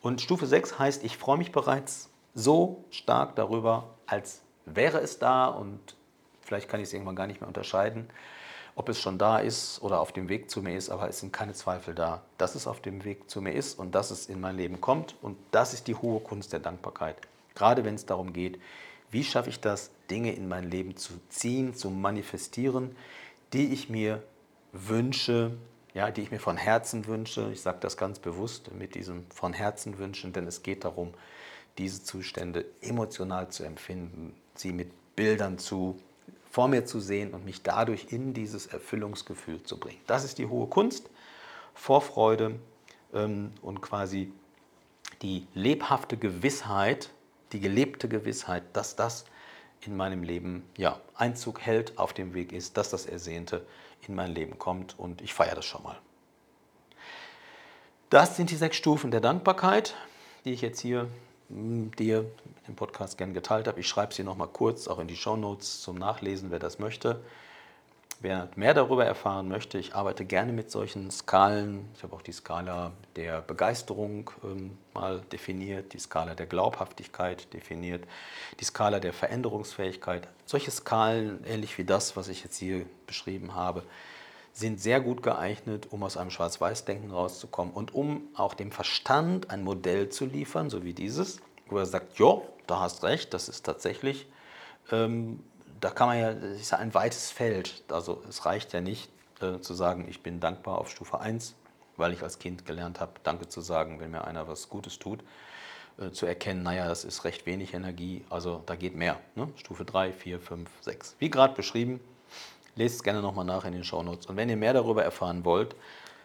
Und 0.00 0.20
Stufe 0.20 0.46
6 0.46 0.78
heißt, 0.78 1.04
ich 1.04 1.18
freue 1.18 1.38
mich 1.38 1.52
bereits 1.52 2.08
so 2.34 2.84
stark 2.90 3.34
darüber, 3.36 3.88
als 4.06 4.42
wäre 4.64 5.00
es 5.00 5.18
da 5.18 5.46
und 5.46 5.80
vielleicht 6.42 6.68
kann 6.68 6.80
ich 6.80 6.88
es 6.88 6.92
irgendwann 6.92 7.16
gar 7.16 7.26
nicht 7.26 7.40
mehr 7.40 7.48
unterscheiden. 7.48 8.08
ob 8.76 8.88
es 8.88 9.00
schon 9.00 9.18
da 9.18 9.40
ist 9.40 9.82
oder 9.82 9.98
auf 9.98 10.12
dem 10.12 10.28
Weg 10.28 10.48
zu 10.48 10.62
mir 10.62 10.76
ist, 10.76 10.88
aber 10.88 11.08
es 11.08 11.18
sind 11.18 11.32
keine 11.32 11.52
Zweifel 11.52 11.96
da, 11.96 12.22
dass 12.38 12.54
es 12.54 12.68
auf 12.68 12.80
dem 12.80 13.02
Weg 13.02 13.28
zu 13.28 13.42
mir 13.42 13.50
ist 13.50 13.76
und 13.76 13.92
dass 13.92 14.12
es 14.12 14.28
in 14.28 14.40
mein 14.40 14.56
Leben 14.56 14.80
kommt. 14.80 15.16
Und 15.20 15.36
das 15.50 15.74
ist 15.74 15.88
die 15.88 15.96
hohe 15.96 16.20
Kunst 16.20 16.52
der 16.52 16.60
Dankbarkeit. 16.60 17.16
Gerade 17.56 17.84
wenn 17.84 17.96
es 17.96 18.06
darum 18.06 18.32
geht, 18.32 18.60
wie 19.10 19.24
schaffe 19.24 19.50
ich 19.50 19.58
das, 19.60 19.90
Dinge 20.10 20.32
in 20.32 20.46
mein 20.46 20.70
Leben 20.70 20.96
zu 20.96 21.14
ziehen, 21.28 21.74
zu 21.74 21.90
manifestieren, 21.90 22.94
die 23.52 23.72
ich 23.72 23.88
mir 23.88 24.22
wünsche, 24.72 25.56
ja, 25.94 26.10
die 26.10 26.22
ich 26.22 26.30
mir 26.30 26.40
von 26.40 26.56
Herzen 26.56 27.06
wünsche. 27.06 27.50
Ich 27.52 27.62
sage 27.62 27.78
das 27.80 27.96
ganz 27.96 28.18
bewusst 28.18 28.72
mit 28.72 28.94
diesem 28.94 29.26
von 29.30 29.52
Herzen 29.52 29.98
wünschen, 29.98 30.32
denn 30.32 30.46
es 30.46 30.62
geht 30.62 30.84
darum, 30.84 31.14
diese 31.78 32.02
Zustände 32.02 32.66
emotional 32.80 33.48
zu 33.48 33.64
empfinden, 33.64 34.34
sie 34.54 34.72
mit 34.72 34.90
Bildern 35.16 35.58
zu 35.58 35.98
vor 36.50 36.68
mir 36.68 36.84
zu 36.84 36.98
sehen 36.98 37.34
und 37.34 37.44
mich 37.44 37.62
dadurch 37.62 38.06
in 38.10 38.32
dieses 38.34 38.66
Erfüllungsgefühl 38.66 39.62
zu 39.62 39.78
bringen. 39.78 40.00
Das 40.06 40.24
ist 40.24 40.38
die 40.38 40.46
hohe 40.46 40.66
Kunst, 40.66 41.10
Vorfreude 41.74 42.58
ähm, 43.12 43.52
und 43.62 43.80
quasi 43.80 44.32
die 45.22 45.46
lebhafte 45.54 46.16
Gewissheit, 46.16 47.10
die 47.52 47.60
gelebte 47.60 48.08
Gewissheit, 48.08 48.64
dass 48.72 48.96
das 48.96 49.24
in 49.82 49.96
meinem 49.96 50.22
Leben 50.22 50.64
ja, 50.76 51.00
Einzug 51.14 51.60
hält, 51.60 51.98
auf 51.98 52.12
dem 52.12 52.34
Weg 52.34 52.52
ist, 52.52 52.76
dass 52.76 52.90
das 52.90 53.06
Ersehnte 53.06 53.64
in 54.06 54.14
mein 54.14 54.32
Leben 54.32 54.58
kommt 54.58 54.98
und 54.98 55.20
ich 55.22 55.34
feiere 55.34 55.54
das 55.54 55.64
schon 55.64 55.82
mal. 55.82 55.98
Das 58.10 58.36
sind 58.36 58.50
die 58.50 58.56
sechs 58.56 58.76
Stufen 58.76 59.10
der 59.10 59.20
Dankbarkeit, 59.20 59.94
die 60.44 60.52
ich 60.52 60.62
jetzt 60.62 60.80
hier 60.80 61.08
hm, 61.48 61.90
dir 61.96 62.24
im 62.66 62.74
Podcast 62.74 63.18
gerne 63.18 63.32
geteilt 63.32 63.68
habe. 63.68 63.80
Ich 63.80 63.88
schreibe 63.88 64.14
sie 64.14 64.24
nochmal 64.24 64.48
kurz 64.48 64.88
auch 64.88 64.98
in 64.98 65.08
die 65.08 65.16
Show 65.16 65.36
Notes 65.36 65.82
zum 65.82 65.96
Nachlesen, 65.96 66.50
wer 66.50 66.58
das 66.58 66.78
möchte. 66.78 67.20
Wer 68.20 68.48
mehr 68.56 68.74
darüber 68.74 69.04
erfahren 69.04 69.46
möchte, 69.46 69.78
ich 69.78 69.94
arbeite 69.94 70.24
gerne 70.24 70.52
mit 70.52 70.72
solchen 70.72 71.08
Skalen. 71.12 71.88
Ich 71.94 72.02
habe 72.02 72.16
auch 72.16 72.22
die 72.22 72.32
Skala 72.32 72.90
der 73.14 73.42
Begeisterung 73.42 74.28
ähm, 74.42 74.76
mal 74.92 75.20
definiert, 75.30 75.92
die 75.92 76.00
Skala 76.00 76.34
der 76.34 76.46
Glaubhaftigkeit 76.46 77.52
definiert, 77.54 78.04
die 78.58 78.64
Skala 78.64 78.98
der 78.98 79.12
Veränderungsfähigkeit. 79.12 80.26
Solche 80.46 80.72
Skalen, 80.72 81.44
ähnlich 81.46 81.78
wie 81.78 81.84
das, 81.84 82.16
was 82.16 82.26
ich 82.26 82.42
jetzt 82.42 82.56
hier 82.56 82.86
beschrieben 83.06 83.54
habe, 83.54 83.84
sind 84.52 84.80
sehr 84.80 85.00
gut 85.00 85.22
geeignet, 85.22 85.86
um 85.90 86.02
aus 86.02 86.16
einem 86.16 86.30
Schwarz-Weiß-Denken 86.32 87.12
rauszukommen 87.12 87.72
und 87.72 87.94
um 87.94 88.22
auch 88.34 88.54
dem 88.54 88.72
Verstand 88.72 89.50
ein 89.50 89.62
Modell 89.62 90.08
zu 90.08 90.26
liefern, 90.26 90.70
so 90.70 90.82
wie 90.82 90.92
dieses, 90.92 91.40
wo 91.68 91.78
er 91.78 91.86
sagt, 91.86 92.18
ja, 92.18 92.40
da 92.66 92.80
hast 92.80 93.04
recht, 93.04 93.32
das 93.32 93.48
ist 93.48 93.64
tatsächlich 93.64 94.26
ähm, 94.90 95.38
da 95.80 95.90
kann 95.90 96.08
man 96.08 96.18
ja, 96.18 96.32
das 96.32 96.60
ist 96.60 96.70
ja 96.72 96.78
ein 96.78 96.94
weites 96.94 97.30
Feld. 97.30 97.84
Also 97.88 98.22
es 98.28 98.44
reicht 98.46 98.72
ja 98.72 98.80
nicht 98.80 99.10
äh, 99.40 99.60
zu 99.60 99.74
sagen, 99.74 100.06
ich 100.08 100.22
bin 100.22 100.40
dankbar 100.40 100.78
auf 100.78 100.90
Stufe 100.90 101.20
1, 101.20 101.54
weil 101.96 102.12
ich 102.12 102.22
als 102.22 102.38
Kind 102.38 102.66
gelernt 102.66 103.00
habe, 103.00 103.12
Danke 103.22 103.48
zu 103.48 103.60
sagen, 103.60 104.00
wenn 104.00 104.10
mir 104.10 104.24
einer 104.24 104.48
was 104.48 104.68
Gutes 104.68 104.98
tut. 104.98 105.20
Äh, 105.98 106.10
zu 106.10 106.26
erkennen, 106.26 106.62
naja, 106.62 106.88
das 106.88 107.04
ist 107.04 107.24
recht 107.24 107.46
wenig 107.46 107.74
Energie, 107.74 108.24
also 108.30 108.62
da 108.66 108.76
geht 108.76 108.96
mehr. 108.96 109.18
Ne? 109.34 109.48
Stufe 109.56 109.84
3, 109.84 110.12
4, 110.12 110.40
5, 110.40 110.70
6. 110.80 111.16
Wie 111.18 111.30
gerade 111.30 111.54
beschrieben, 111.54 112.00
lest 112.76 112.96
es 112.96 113.02
gerne 113.02 113.22
nochmal 113.22 113.44
nach 113.44 113.64
in 113.64 113.72
den 113.72 113.84
Shownotes. 113.84 114.26
Und 114.26 114.36
wenn 114.36 114.48
ihr 114.48 114.56
mehr 114.56 114.72
darüber 114.72 115.04
erfahren 115.04 115.44
wollt, 115.44 115.74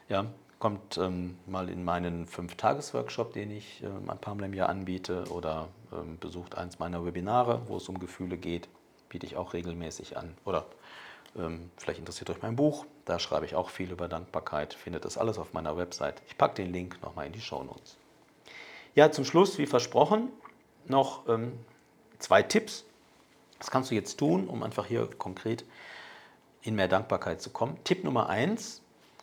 ja, 0.10 0.26
kommt 0.60 0.98
ähm, 0.98 1.38
mal 1.46 1.70
in 1.70 1.84
meinen 1.84 2.26
5-Tages-Workshop, 2.26 3.34
den 3.34 3.52
ich 3.52 3.84
ähm, 3.84 4.10
ein 4.10 4.18
paar 4.18 4.34
Mal 4.36 4.46
im 4.46 4.54
Jahr 4.54 4.70
anbiete, 4.70 5.26
oder 5.30 5.68
ähm, 5.92 6.18
besucht 6.20 6.56
eins 6.56 6.80
meiner 6.80 7.06
Webinare, 7.06 7.62
wo 7.68 7.78
es 7.78 7.90
um 7.90 8.00
Gefühle 8.00 8.38
geht 8.38 8.70
biete 9.14 9.28
ich 9.28 9.38
auch 9.38 9.54
regelmäßig 9.54 10.18
an. 10.18 10.36
Oder 10.44 10.66
ähm, 11.38 11.70
vielleicht 11.78 12.00
interessiert 12.00 12.32
euch 12.32 12.42
mein 12.42 12.56
Buch, 12.56 12.86
da 13.06 13.20
schreibe 13.20 13.46
ich 13.46 13.56
auch 13.56 13.70
viel 13.70 13.92
über 13.92 14.08
Dankbarkeit. 14.08 14.74
Findet 14.74 15.06
das 15.06 15.20
alles 15.20 15.38
auf 15.38 15.54
meiner 15.54 15.78
Website. 15.78 16.22
Ich 16.28 16.38
packe 16.38 16.56
den 16.56 16.74
Link 16.74 16.98
nochmal 17.04 17.28
in 17.28 17.32
die 17.32 17.42
Show 17.42 17.64
Notes. 17.64 17.96
Ja, 18.96 19.12
zum 19.12 19.24
Schluss, 19.24 19.60
wie 19.60 19.68
versprochen, 19.68 20.30
noch 20.86 21.28
ähm, 21.30 21.54
zwei 22.18 22.42
Tipps. 22.42 22.86
Was 23.60 23.70
kannst 23.70 23.92
du 23.92 23.96
jetzt 23.96 24.18
tun, 24.18 24.48
um 24.48 24.64
einfach 24.64 24.88
hier 24.88 25.08
konkret 25.18 25.64
in 26.64 26.74
mehr 26.76 26.88
Dankbarkeit 26.88 27.40
zu 27.40 27.52
kommen? 27.52 27.78
Tipp 27.84 28.04
Nummer 28.04 28.30
eins: 28.30 28.82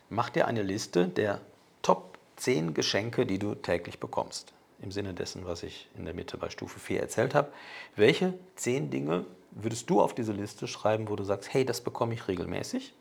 Mach 0.09 0.31
dir 0.31 0.47
eine 0.47 0.63
Liste 0.63 1.09
der 1.09 1.41
Top 1.83 2.17
10 2.37 2.75
Geschenke, 2.75 3.27
die 3.27 3.41
du 3.41 3.57
täglich 3.57 3.99
bekommst. 3.99 4.53
Im 4.83 4.91
Sinne 4.91 5.15
dessen, 5.15 5.45
was 5.45 5.63
ich 5.63 5.89
in 5.97 6.05
der 6.05 6.15
Mitte 6.15 6.39
bei 6.39 6.49
Stufe 6.49 6.79
4 6.79 7.01
erzählt 7.01 7.35
habe. 7.35 7.53
Welche 7.97 8.35
10 8.57 8.91
Dinge 8.91 9.27
würdest 9.51 9.91
du 9.91 10.01
auf 10.01 10.15
diese 10.15 10.33
Liste 10.33 10.67
schreiben, 10.67 11.09
wo 11.09 11.17
du 11.17 11.25
sagst, 11.25 11.53
hey, 11.53 11.65
das 11.65 11.81
bekomme 11.81 12.15
ich 12.15 12.29
regelmäßig. 12.29 12.95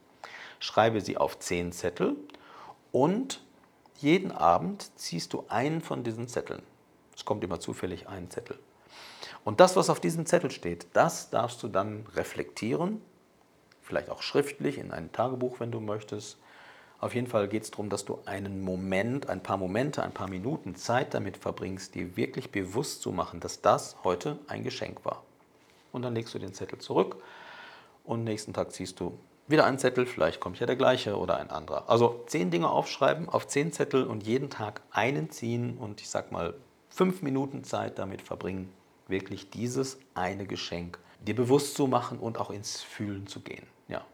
Schreibe 0.59 1.01
sie 1.01 1.17
auf 1.17 1.39
zehn 1.39 1.71
Zettel 1.71 2.15
und 2.91 3.41
jeden 3.97 4.31
Abend 4.31 4.91
ziehst 4.97 5.33
du 5.33 5.45
einen 5.47 5.81
von 5.81 6.03
diesen 6.03 6.27
Zetteln. 6.27 6.63
Es 7.15 7.25
kommt 7.25 7.43
immer 7.43 7.59
zufällig 7.59 8.07
ein 8.07 8.29
Zettel. 8.29 8.57
Und 9.43 9.59
das, 9.59 9.75
was 9.75 9.89
auf 9.89 9.99
diesem 9.99 10.25
Zettel 10.25 10.51
steht, 10.51 10.87
das 10.93 11.29
darfst 11.29 11.63
du 11.63 11.67
dann 11.67 12.05
reflektieren, 12.15 13.01
vielleicht 13.81 14.09
auch 14.09 14.21
schriftlich 14.21 14.77
in 14.77 14.91
ein 14.91 15.11
Tagebuch, 15.11 15.59
wenn 15.59 15.71
du 15.71 15.79
möchtest. 15.79 16.37
Auf 17.01 17.15
jeden 17.15 17.27
Fall 17.27 17.47
geht 17.47 17.63
es 17.63 17.71
darum, 17.71 17.89
dass 17.89 18.03
du 18.03 18.19
einen 18.25 18.61
Moment, 18.61 19.29
ein 19.29 19.41
paar 19.41 19.57
Momente, 19.57 20.03
ein 20.03 20.13
paar 20.13 20.29
Minuten 20.29 20.75
Zeit 20.75 21.13
damit 21.13 21.37
verbringst, 21.37 21.95
dir 21.95 22.17
wirklich 22.17 22.51
bewusst 22.51 23.01
zu 23.01 23.11
machen, 23.11 23.39
dass 23.39 23.61
das 23.61 23.95
heute 24.03 24.37
ein 24.47 24.63
Geschenk 24.63 25.05
war 25.05 25.23
und 25.91 26.01
dann 26.01 26.13
legst 26.13 26.33
du 26.33 26.39
den 26.39 26.53
Zettel 26.53 26.79
zurück 26.79 27.17
und 28.03 28.23
nächsten 28.23 28.53
Tag 28.53 28.71
ziehst 28.71 28.99
du 28.99 29.17
wieder 29.47 29.65
einen 29.65 29.79
Zettel, 29.79 30.05
vielleicht 30.05 30.39
kommt 30.39 30.59
ja 30.59 30.67
der 30.67 30.75
gleiche 30.75 31.17
oder 31.17 31.37
ein 31.37 31.49
anderer. 31.49 31.89
Also 31.89 32.23
zehn 32.27 32.51
Dinge 32.51 32.69
aufschreiben 32.69 33.29
auf 33.29 33.47
zehn 33.47 33.71
Zettel 33.71 34.05
und 34.05 34.27
jeden 34.27 34.49
Tag 34.49 34.81
einen 34.91 35.31
ziehen 35.31 35.77
und 35.77 36.01
ich 36.01 36.09
sag 36.09 36.31
mal 36.31 36.53
fünf 36.89 37.21
Minuten 37.21 37.63
Zeit 37.63 37.97
damit 37.97 38.21
verbringen, 38.21 38.71
wirklich 39.07 39.49
dieses 39.49 39.97
eine 40.13 40.45
Geschenk 40.45 40.99
dir 41.21 41.35
bewusst 41.35 41.75
zu 41.75 41.87
machen 41.87 42.19
und 42.19 42.37
auch 42.37 42.51
ins 42.51 42.81
Fühlen 42.81 43.25
zu 43.27 43.39
gehen. 43.39 43.65
Ja. 43.87 44.05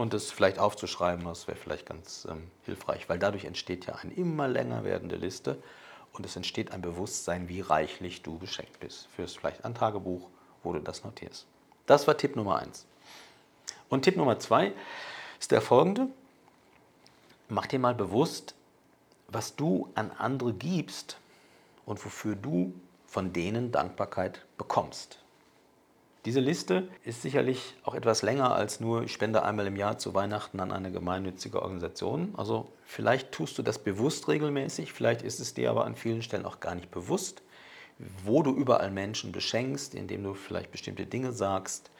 Und 0.00 0.14
es 0.14 0.32
vielleicht 0.32 0.58
aufzuschreiben, 0.58 1.26
das 1.26 1.46
wäre 1.46 1.58
vielleicht 1.58 1.84
ganz 1.84 2.26
ähm, 2.30 2.50
hilfreich, 2.64 3.10
weil 3.10 3.18
dadurch 3.18 3.44
entsteht 3.44 3.84
ja 3.84 3.96
eine 3.96 4.14
immer 4.14 4.48
länger 4.48 4.82
werdende 4.82 5.16
Liste 5.16 5.62
und 6.14 6.24
es 6.24 6.36
entsteht 6.36 6.72
ein 6.72 6.80
Bewusstsein, 6.80 7.50
wie 7.50 7.60
reichlich 7.60 8.22
du 8.22 8.38
beschenkt 8.38 8.80
bist. 8.80 9.08
Fürs 9.14 9.34
vielleicht 9.34 9.62
ein 9.66 9.74
Tagebuch 9.74 10.30
wo 10.62 10.72
du 10.72 10.80
das 10.80 11.04
notierst. 11.04 11.44
Das 11.84 12.06
war 12.06 12.16
Tipp 12.16 12.34
Nummer 12.34 12.60
eins. 12.60 12.86
Und 13.90 14.00
Tipp 14.00 14.16
Nummer 14.16 14.38
zwei 14.38 14.72
ist 15.38 15.50
der 15.50 15.60
folgende. 15.60 16.06
Mach 17.50 17.66
dir 17.66 17.78
mal 17.78 17.94
bewusst, 17.94 18.54
was 19.28 19.54
du 19.54 19.90
an 19.96 20.12
andere 20.12 20.54
gibst 20.54 21.18
und 21.84 22.02
wofür 22.02 22.36
du 22.36 22.72
von 23.04 23.34
denen 23.34 23.70
Dankbarkeit 23.70 24.46
bekommst. 24.56 25.18
Diese 26.26 26.40
Liste 26.40 26.88
ist 27.04 27.22
sicherlich 27.22 27.76
auch 27.82 27.94
etwas 27.94 28.22
länger 28.22 28.54
als 28.54 28.80
nur, 28.80 29.04
ich 29.04 29.12
spende 29.12 29.42
einmal 29.42 29.66
im 29.66 29.76
Jahr 29.76 29.98
zu 29.98 30.12
Weihnachten 30.14 30.60
an 30.60 30.70
eine 30.70 30.92
gemeinnützige 30.92 31.62
Organisation. 31.62 32.34
Also 32.36 32.70
vielleicht 32.84 33.32
tust 33.32 33.56
du 33.56 33.62
das 33.62 33.78
bewusst 33.78 34.28
regelmäßig, 34.28 34.92
vielleicht 34.92 35.22
ist 35.22 35.40
es 35.40 35.54
dir 35.54 35.70
aber 35.70 35.86
an 35.86 35.94
vielen 35.94 36.22
Stellen 36.22 36.44
auch 36.44 36.60
gar 36.60 36.74
nicht 36.74 36.90
bewusst 36.90 37.42
wo 38.24 38.42
du 38.42 38.52
überall 38.54 38.90
Menschen 38.90 39.32
beschenkst, 39.32 39.94
indem 39.94 40.24
du 40.24 40.34
vielleicht 40.34 40.70
bestimmte 40.70 41.06
Dinge 41.06 41.32
sagst, 41.32 41.90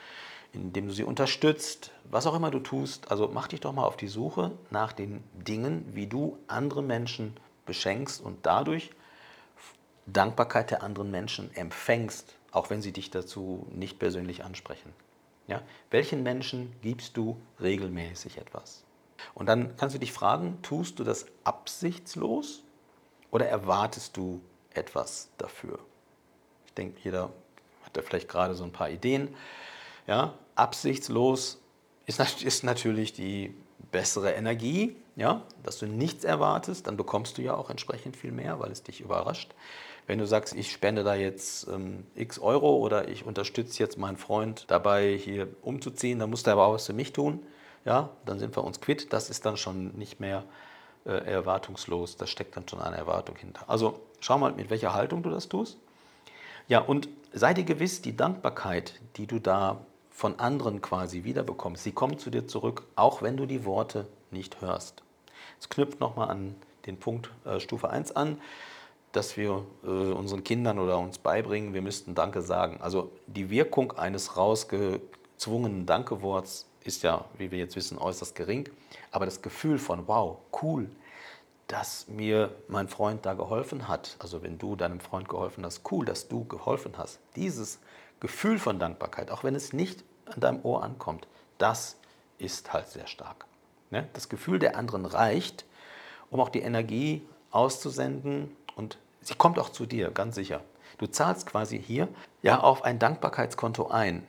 indem 0.52 0.88
du 0.88 0.92
sie 0.92 1.04
unterstützt, 1.04 1.92
was 2.04 2.26
auch 2.26 2.35
immer 2.35 2.50
du 2.50 2.61
tust. 2.61 3.11
Also 3.11 3.30
mach 3.33 3.48
dich 3.48 3.61
doch 3.61 3.72
mal 3.72 3.85
auf 3.85 3.96
die 3.96 4.09
Suche 4.09 4.52
nach 4.70 4.92
den 4.92 5.22
Dingen, 5.35 5.85
wie 5.92 6.06
du 6.06 6.38
andere 6.48 6.83
Menschen 6.83 7.37
beschenkst 7.66 8.20
und 8.20 8.46
dadurch 8.46 8.90
Dankbarkeit 10.06 10.70
der 10.70 10.83
anderen 10.83 11.11
Menschen 11.11 11.54
empfängst, 11.54 12.35
auch 12.53 12.71
wenn 12.71 12.83
sie 12.83 12.93
dich 12.93 13.11
dazu 13.11 13.67
nicht 13.71 13.99
persönlich 13.99 14.45
ansprechen. 14.45 14.93
Ja? 15.47 15.63
Welchen 15.91 16.23
Menschen 16.23 16.73
gibst 16.83 17.17
du 17.17 17.41
regelmäßig 17.61 18.39
etwas? 18.39 18.85
Und 19.35 19.47
dann 19.47 19.77
kannst 19.77 19.95
du 19.95 20.01
dich 20.01 20.13
fragen, 20.13 20.59
tust 20.63 20.99
du 20.99 21.05
das 21.05 21.27
absichtslos 21.45 22.63
oder 23.31 23.47
erwartest 23.47 24.17
du 24.17 24.41
etwas 24.73 25.29
dafür? 25.39 25.79
Ich 26.67 26.75
denke, 26.75 26.99
jeder 27.03 27.31
hat 27.83 27.97
da 27.97 28.03
vielleicht 28.03 28.29
gerade 28.29 28.55
so 28.55 28.65
ein 28.65 28.73
paar 28.73 28.91
Ideen. 28.91 29.35
Ja, 30.07 30.35
absichtslos 30.55 31.61
ist, 32.07 32.43
ist 32.43 32.65
natürlich 32.65 33.13
die 33.13 33.55
bessere 33.91 34.33
Energie, 34.33 34.97
ja, 35.17 35.43
dass 35.63 35.79
du 35.79 35.87
nichts 35.87 36.25
erwartest, 36.25 36.87
dann 36.87 36.97
bekommst 36.97 37.39
du 37.39 37.43
ja 37.43 37.55
auch 37.55 37.71
entsprechend 37.71 38.17
viel 38.17 38.33
mehr, 38.33 38.59
weil 38.61 38.71
es 38.71 38.83
dich 38.83 39.01
überrascht. 39.01 39.55
Wenn 40.11 40.18
du 40.18 40.27
sagst, 40.27 40.57
ich 40.57 40.73
spende 40.73 41.05
da 41.05 41.14
jetzt 41.14 41.68
ähm, 41.68 42.05
x 42.16 42.40
Euro 42.40 42.79
oder 42.79 43.07
ich 43.07 43.25
unterstütze 43.25 43.79
jetzt 43.79 43.96
meinen 43.96 44.16
Freund 44.16 44.64
dabei, 44.66 45.16
hier 45.16 45.46
umzuziehen, 45.62 46.18
dann 46.18 46.31
musst 46.31 46.49
du 46.49 46.51
aber 46.51 46.66
auch 46.66 46.75
was 46.75 46.87
für 46.87 46.92
mich 46.92 47.12
tun, 47.12 47.46
ja, 47.85 48.11
dann 48.27 48.40
sind 48.40 48.57
wir 48.57 48.64
uns 48.64 48.81
quitt. 48.81 49.12
Das 49.12 49.31
ist 49.31 49.46
dann 49.46 49.57
schon 49.57 49.96
nicht 49.96 50.18
mehr 50.18 50.42
äh, 51.05 51.12
erwartungslos, 51.12 52.16
da 52.16 52.27
steckt 52.27 52.57
dann 52.57 52.66
schon 52.66 52.81
eine 52.81 52.96
Erwartung 52.96 53.37
hinter. 53.37 53.70
Also 53.70 54.01
schau 54.18 54.37
mal, 54.37 54.51
mit 54.51 54.68
welcher 54.68 54.94
Haltung 54.94 55.23
du 55.23 55.31
das 55.31 55.49
tust. 55.49 55.79
Ja, 56.66 56.81
und 56.81 57.09
sei 57.33 57.55
dir 57.55 57.62
gewiss, 57.62 58.03
die 58.03 58.16
Dankbarkeit, 58.16 59.01
die 59.14 59.29
du 59.29 59.38
da 59.38 59.81
von 60.11 60.40
anderen 60.40 60.83
quasi 60.83 61.23
wiederbekommst, 61.23 61.85
sie 61.85 61.92
kommen 61.92 62.18
zu 62.18 62.31
dir 62.31 62.49
zurück, 62.49 62.83
auch 62.96 63.23
wenn 63.23 63.37
du 63.37 63.46
die 63.46 63.64
Worte 63.64 64.09
nicht 64.33 64.61
hörst. 64.61 65.05
Es 65.61 65.68
knüpft 65.68 66.01
nochmal 66.01 66.31
an 66.31 66.57
den 66.87 66.99
Punkt 66.99 67.31
äh, 67.44 67.61
Stufe 67.61 67.90
1 67.90 68.16
an, 68.16 68.40
dass 69.12 69.37
wir 69.37 69.64
äh, 69.83 69.87
unseren 69.87 70.44
Kindern 70.44 70.79
oder 70.79 70.99
uns 70.99 71.18
beibringen, 71.18 71.75
wir 71.75 71.83
müssten 71.83 72.14
Danke 72.14 72.42
sagen. 72.42 72.79
Also 72.81 73.11
die 73.27 73.51
Wirkung 73.51 73.92
eines 73.92 74.37
rausgezwungenen 74.37 75.87
Dankeworts 75.87 76.66
ist 76.85 77.03
ja, 77.03 77.25
wie 77.37 77.51
wir 77.51 77.59
jetzt 77.59 77.77
wissen, 77.77 77.99
äußerst 77.99 78.35
gering. 78.35 78.68
Aber 79.11 79.25
das 79.25 79.42
Gefühl 79.42 79.79
von, 79.79 80.07
wow, 80.07 80.38
cool, 80.62 80.90
dass 81.66 82.09
mir 82.09 82.51
mein 82.68 82.88
Freund 82.88 83.25
da 83.27 83.35
geholfen 83.35 83.87
hat, 83.87 84.16
also 84.18 84.42
wenn 84.42 84.59
du 84.59 84.77
deinem 84.77 85.01
Freund 85.01 85.29
geholfen 85.29 85.64
hast, 85.64 85.83
cool, 85.92 86.05
dass 86.05 86.29
du 86.29 86.44
geholfen 86.44 86.94
hast, 86.96 87.20
dieses 87.37 87.79
Gefühl 88.18 88.59
von 88.59 88.79
Dankbarkeit, 88.79 89.31
auch 89.31 89.44
wenn 89.44 89.55
es 89.55 89.73
nicht 89.73 90.03
an 90.27 90.40
deinem 90.40 90.64
Ohr 90.64 90.83
ankommt, 90.83 91.27
das 91.59 91.96
ist 92.38 92.73
halt 92.73 92.88
sehr 92.88 93.07
stark. 93.07 93.46
Ne? 93.90 94.09
Das 94.14 94.29
Gefühl 94.29 94.59
der 94.59 94.77
anderen 94.77 95.07
reicht, 95.07 95.64
um 96.31 96.40
auch 96.40 96.49
die 96.49 96.61
Energie 96.61 97.23
auszusenden 97.51 98.57
und 98.81 98.97
sie 99.21 99.35
kommt 99.35 99.59
auch 99.59 99.69
zu 99.69 99.85
dir, 99.85 100.11
ganz 100.11 100.35
sicher. 100.35 100.62
Du 100.97 101.07
zahlst 101.07 101.47
quasi 101.47 101.79
hier 101.79 102.09
ja 102.43 102.61
auf 102.61 102.83
ein 102.83 102.99
Dankbarkeitskonto 102.99 103.88
ein. 103.88 104.27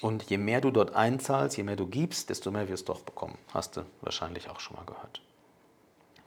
Und 0.00 0.22
je 0.24 0.38
mehr 0.38 0.60
du 0.60 0.70
dort 0.70 0.94
einzahlst, 0.94 1.56
je 1.56 1.64
mehr 1.64 1.74
du 1.74 1.86
gibst, 1.86 2.30
desto 2.30 2.52
mehr 2.52 2.68
wirst 2.68 2.88
du 2.88 2.92
auch 2.92 3.00
bekommen. 3.00 3.36
Hast 3.52 3.76
du 3.76 3.84
wahrscheinlich 4.00 4.48
auch 4.48 4.60
schon 4.60 4.76
mal 4.76 4.84
gehört. 4.84 5.20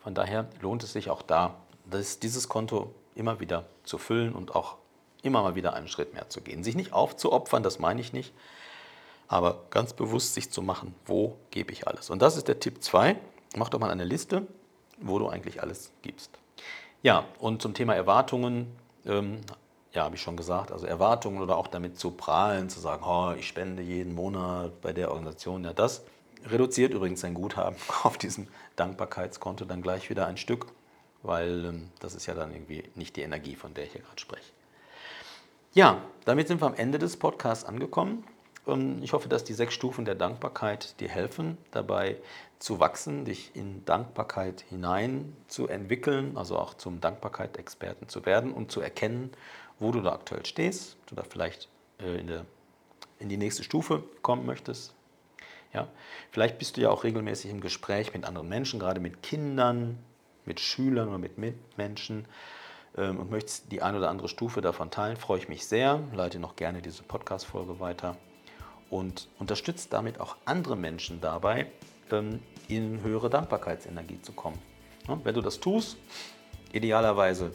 Von 0.02 0.14
daher 0.14 0.50
lohnt 0.60 0.84
es 0.84 0.92
sich 0.94 1.10
auch 1.10 1.22
da, 1.22 1.56
dieses 1.86 2.50
Konto 2.50 2.94
immer 3.16 3.40
wieder 3.40 3.66
zu 3.84 3.98
füllen 3.98 4.34
und 4.34 4.54
auch 4.54 4.76
immer 5.22 5.42
mal 5.42 5.56
wieder 5.56 5.74
einen 5.74 5.88
Schritt 5.88 6.14
mehr 6.14 6.30
zu 6.30 6.42
gehen. 6.42 6.64
Sich 6.64 6.76
nicht 6.76 6.92
aufzuopfern, 6.92 7.64
das 7.64 7.80
meine 7.80 8.02
ich 8.02 8.12
nicht, 8.12 8.34
aber 9.30 9.64
ganz 9.70 9.94
bewusst 9.94 10.34
sich 10.34 10.52
zu 10.52 10.62
machen, 10.62 10.94
wo 11.06 11.38
gebe 11.52 11.72
ich 11.72 11.88
alles. 11.88 12.10
Und 12.10 12.22
das 12.22 12.36
ist 12.36 12.48
der 12.50 12.60
Tipp 12.60 12.84
2. 12.84 13.16
Mach 13.56 13.70
doch 13.70 13.80
mal 13.80 13.90
eine 13.90 14.06
Liste, 14.06 14.46
wo 15.00 15.18
du 15.20 15.30
eigentlich 15.30 15.62
alles 15.62 15.92
gibst. 16.02 16.40
Ja, 17.08 17.24
und 17.40 17.62
zum 17.62 17.74
Thema 17.74 17.96
Erwartungen 17.96 18.68
ähm, 19.06 19.40
ja, 19.94 20.04
habe 20.04 20.18
ich 20.18 20.22
schon 20.22 20.36
gesagt, 20.36 20.74
also 20.74 20.86
Erwartungen 20.86 21.42
oder 21.42 21.56
auch 21.56 21.68
damit 21.68 21.98
zu 21.98 22.12
prahlen, 22.12 22.70
zu 22.70 22.82
sagen, 22.82 23.02
oh, 23.08 23.32
ich 23.40 23.48
spende 23.48 23.82
jeden 23.82 24.14
Monat 24.14 24.82
bei 24.82 24.92
der 24.92 25.12
Organisation, 25.12 25.64
ja, 25.64 25.72
das 25.72 26.04
reduziert 26.48 26.94
übrigens 26.94 27.22
sein 27.22 27.34
Guthaben 27.34 27.78
auf 28.04 28.18
diesem 28.18 28.50
Dankbarkeitskonto 28.76 29.64
dann 29.64 29.82
gleich 29.82 30.10
wieder 30.10 30.28
ein 30.28 30.36
Stück, 30.36 30.66
weil 31.24 31.64
ähm, 31.64 31.92
das 32.02 32.14
ist 32.14 32.26
ja 32.26 32.34
dann 32.34 32.52
irgendwie 32.52 32.84
nicht 32.96 33.16
die 33.16 33.22
Energie, 33.22 33.56
von 33.56 33.74
der 33.74 33.86
ich 33.86 33.94
hier 33.94 34.02
gerade 34.02 34.20
spreche. 34.20 34.52
Ja, 35.74 36.02
damit 36.26 36.50
sind 36.50 36.60
wir 36.60 36.66
am 36.66 36.74
Ende 36.74 37.00
des 37.00 37.16
Podcasts 37.16 37.64
angekommen. 37.64 38.26
Ähm, 38.68 39.02
ich 39.02 39.14
hoffe, 39.14 39.30
dass 39.30 39.46
die 39.46 39.54
sechs 39.54 39.74
Stufen 39.74 40.04
der 40.04 40.16
Dankbarkeit 40.16 41.00
dir 41.00 41.08
helfen, 41.08 41.58
dabei 41.72 42.18
zu 42.60 42.80
wachsen, 42.80 43.26
dich 43.26 43.56
in 43.56 43.86
Dankbarkeit 43.86 44.62
hinein 44.62 45.36
zu 45.48 45.68
entwickeln, 45.68 46.38
also 46.38 46.58
auch 46.58 46.74
zum 46.74 47.00
Dankbarkeit-Experten 47.02 48.08
zu 48.08 48.26
werden 48.26 48.52
und 48.52 48.72
zu 48.72 48.82
erkennen, 48.82 49.32
wo 49.80 49.92
du 49.92 50.02
da 50.02 50.14
aktuell 50.14 50.46
stehst, 50.46 50.98
du 51.06 51.16
da 51.16 51.24
vielleicht 51.24 51.70
äh, 52.00 52.20
in, 52.20 52.28
der, 52.28 52.46
in 53.20 53.30
die 53.30 53.38
nächste 53.38 53.64
Stufe 53.64 54.04
kommen 54.22 54.46
möchtest. 54.46 54.96
Ja? 55.74 55.88
Vielleicht 56.32 56.58
bist 56.58 56.78
du 56.78 56.82
ja 56.82 56.90
auch 56.90 57.04
regelmäßig 57.04 57.52
im 57.52 57.62
Gespräch 57.62 58.14
mit 58.14 58.26
anderen 58.26 58.50
Menschen, 58.50 58.80
gerade 58.80 59.00
mit 59.00 59.22
Kindern, 59.22 60.00
mit 60.46 60.60
Schülern 60.60 61.10
oder 61.10 61.20
mit 61.20 61.38
Mitmenschen 61.38 62.26
ähm, 62.98 63.20
und 63.20 63.30
möchtest 63.30 63.72
die 63.72 63.84
eine 63.84 64.00
oder 64.00 64.10
andere 64.10 64.30
Stufe 64.30 64.62
davon 64.62 64.90
teilen, 64.90 65.18
freue 65.18 65.40
ich 65.40 65.50
mich 65.50 65.68
sehr. 65.68 66.02
Leite 66.14 66.40
noch 66.40 66.56
gerne 66.56 66.82
diese 66.82 67.04
Podcast-Folge 67.04 67.80
weiter 67.80 68.18
und 68.90 69.28
unterstützt 69.38 69.94
damit 69.94 70.20
auch 70.20 70.38
andere 70.46 70.76
Menschen 70.76 71.22
dabei, 71.22 71.68
in 72.68 73.02
höhere 73.02 73.30
Dankbarkeitsenergie 73.30 74.22
zu 74.22 74.34
kommen. 74.34 74.60
Wenn 75.24 75.34
du 75.34 75.42
das 75.42 75.60
tust, 75.60 75.98
idealerweise 76.74 77.52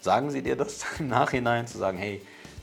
sagen 0.00 0.30
sie 0.30 0.42
dir 0.42 0.56
das 0.56 0.84
im 0.98 1.08
Nachhinein, 1.08 1.66
zu 1.66 1.78
sagen, 1.78 1.98
hey, 1.98 2.20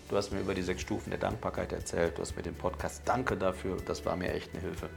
du 0.10 0.18
hast 0.18 0.32
mir 0.32 0.40
über 0.40 0.54
die 0.54 0.62
sechs 0.62 0.82
Stufen 0.82 1.10
der 1.10 1.20
Dankbarkeit 1.20 1.72
erzählt, 1.72 2.18
du 2.18 2.22
hast 2.22 2.36
mir 2.36 2.44
den 2.44 2.56
Podcast, 2.56 3.02
danke 3.06 3.38
dafür, 3.38 3.78
das 3.86 4.06
war 4.06 4.16
mir 4.16 4.34
echt 4.34 4.54
eine 4.54 4.62
Hilfe. 4.62 4.90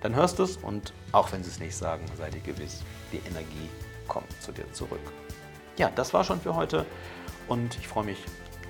Dann 0.00 0.14
hörst 0.14 0.38
du 0.38 0.42
es 0.42 0.56
und 0.56 0.92
auch 1.12 1.32
wenn 1.32 1.42
sie 1.42 1.50
es 1.50 1.58
nicht 1.58 1.74
sagen, 1.74 2.04
sei 2.16 2.30
dir 2.30 2.40
gewiss, 2.40 2.82
die 3.12 3.20
Energie 3.28 3.68
kommt 4.08 4.30
zu 4.42 4.52
dir 4.52 4.70
zurück. 4.72 5.00
Ja, 5.76 5.90
das 5.94 6.12
war 6.14 6.24
schon 6.24 6.40
für 6.40 6.54
heute 6.54 6.86
und 7.48 7.76
ich 7.78 7.88
freue 7.88 8.04
mich, 8.04 8.18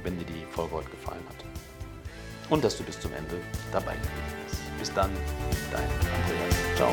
wenn 0.03 0.19
dir 0.19 0.25
die 0.25 0.45
Folge 0.51 0.75
heute 0.75 0.91
gefallen 0.91 1.25
hat. 1.29 1.45
Und 2.51 2.63
dass 2.63 2.77
du 2.79 2.85
bis 2.85 3.01
zum 3.01 3.13
Ende 3.13 3.41
dabei 3.73 3.95
gewesen 3.95 4.37
bist. 4.45 4.66
Bis 4.79 4.93
dann, 4.93 5.11
dein 5.73 5.85
Andreas. 5.85 6.77
Ciao. 6.77 6.93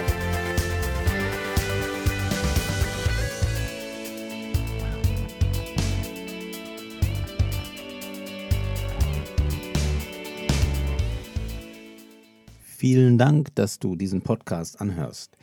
Vielen 12.84 13.18
Dank, 13.18 13.56
dass 13.56 13.80
du 13.80 13.96
diesen 13.96 14.22
Podcast 14.22 14.82
anhörst. 14.82 15.38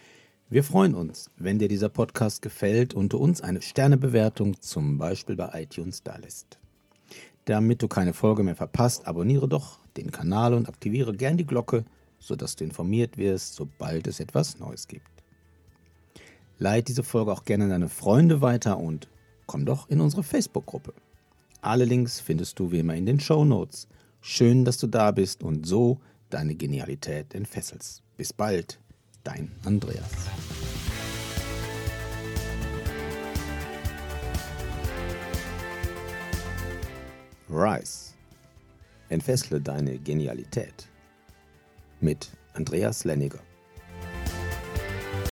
Wir 0.50 0.62
freuen 0.62 0.94
uns, 0.94 1.30
wenn 1.38 1.58
dir 1.58 1.68
dieser 1.68 1.88
Podcast 1.88 2.42
gefällt 2.42 2.92
und 2.92 3.12
du 3.12 3.16
uns 3.16 3.40
eine 3.40 3.62
Sternebewertung 3.62 4.60
zum 4.60 4.98
Beispiel 4.98 5.36
bei 5.36 5.62
iTunes 5.62 6.02
dalässt. 6.02 6.58
Damit 7.46 7.80
du 7.80 7.88
keine 7.88 8.12
Folge 8.12 8.42
mehr 8.42 8.56
verpasst, 8.56 9.06
abonniere 9.06 9.48
doch 9.48 9.78
den 9.96 10.10
Kanal 10.10 10.54
und 10.54 10.68
aktiviere 10.68 11.14
gern 11.14 11.36
die 11.36 11.46
Glocke, 11.46 11.84
sodass 12.20 12.54
du 12.54 12.64
informiert 12.64 13.18
wirst, 13.18 13.54
sobald 13.54 14.06
es 14.06 14.20
etwas 14.20 14.58
Neues 14.60 14.86
gibt. 14.86 15.10
Leite 16.58 16.84
diese 16.84 17.02
Folge 17.02 17.32
auch 17.32 17.44
gerne 17.44 17.64
an 17.64 17.70
deine 17.70 17.88
Freunde 17.88 18.42
weiter 18.42 18.78
und 18.78 19.08
komm 19.46 19.64
doch 19.64 19.88
in 19.88 20.00
unsere 20.00 20.22
Facebook-Gruppe. 20.22 20.92
Alle 21.62 21.84
Links 21.84 22.20
findest 22.20 22.58
du 22.58 22.70
wie 22.70 22.78
immer 22.80 22.94
in 22.94 23.06
den 23.06 23.18
Show 23.18 23.44
Notes. 23.44 23.88
Schön, 24.20 24.64
dass 24.64 24.78
du 24.78 24.86
da 24.86 25.10
bist 25.10 25.42
und 25.42 25.66
so 25.66 25.98
deine 26.28 26.54
Genialität 26.54 27.34
entfesselst. 27.34 28.02
Bis 28.16 28.32
bald, 28.32 28.78
dein 29.24 29.50
Andreas. 29.64 30.04
Rise. 37.48 38.14
Entfessle 39.08 39.60
deine 39.60 39.98
Genialität. 39.98 40.89
Mit 42.00 42.30
Andreas 42.54 43.04
Lenniger. 43.04 43.38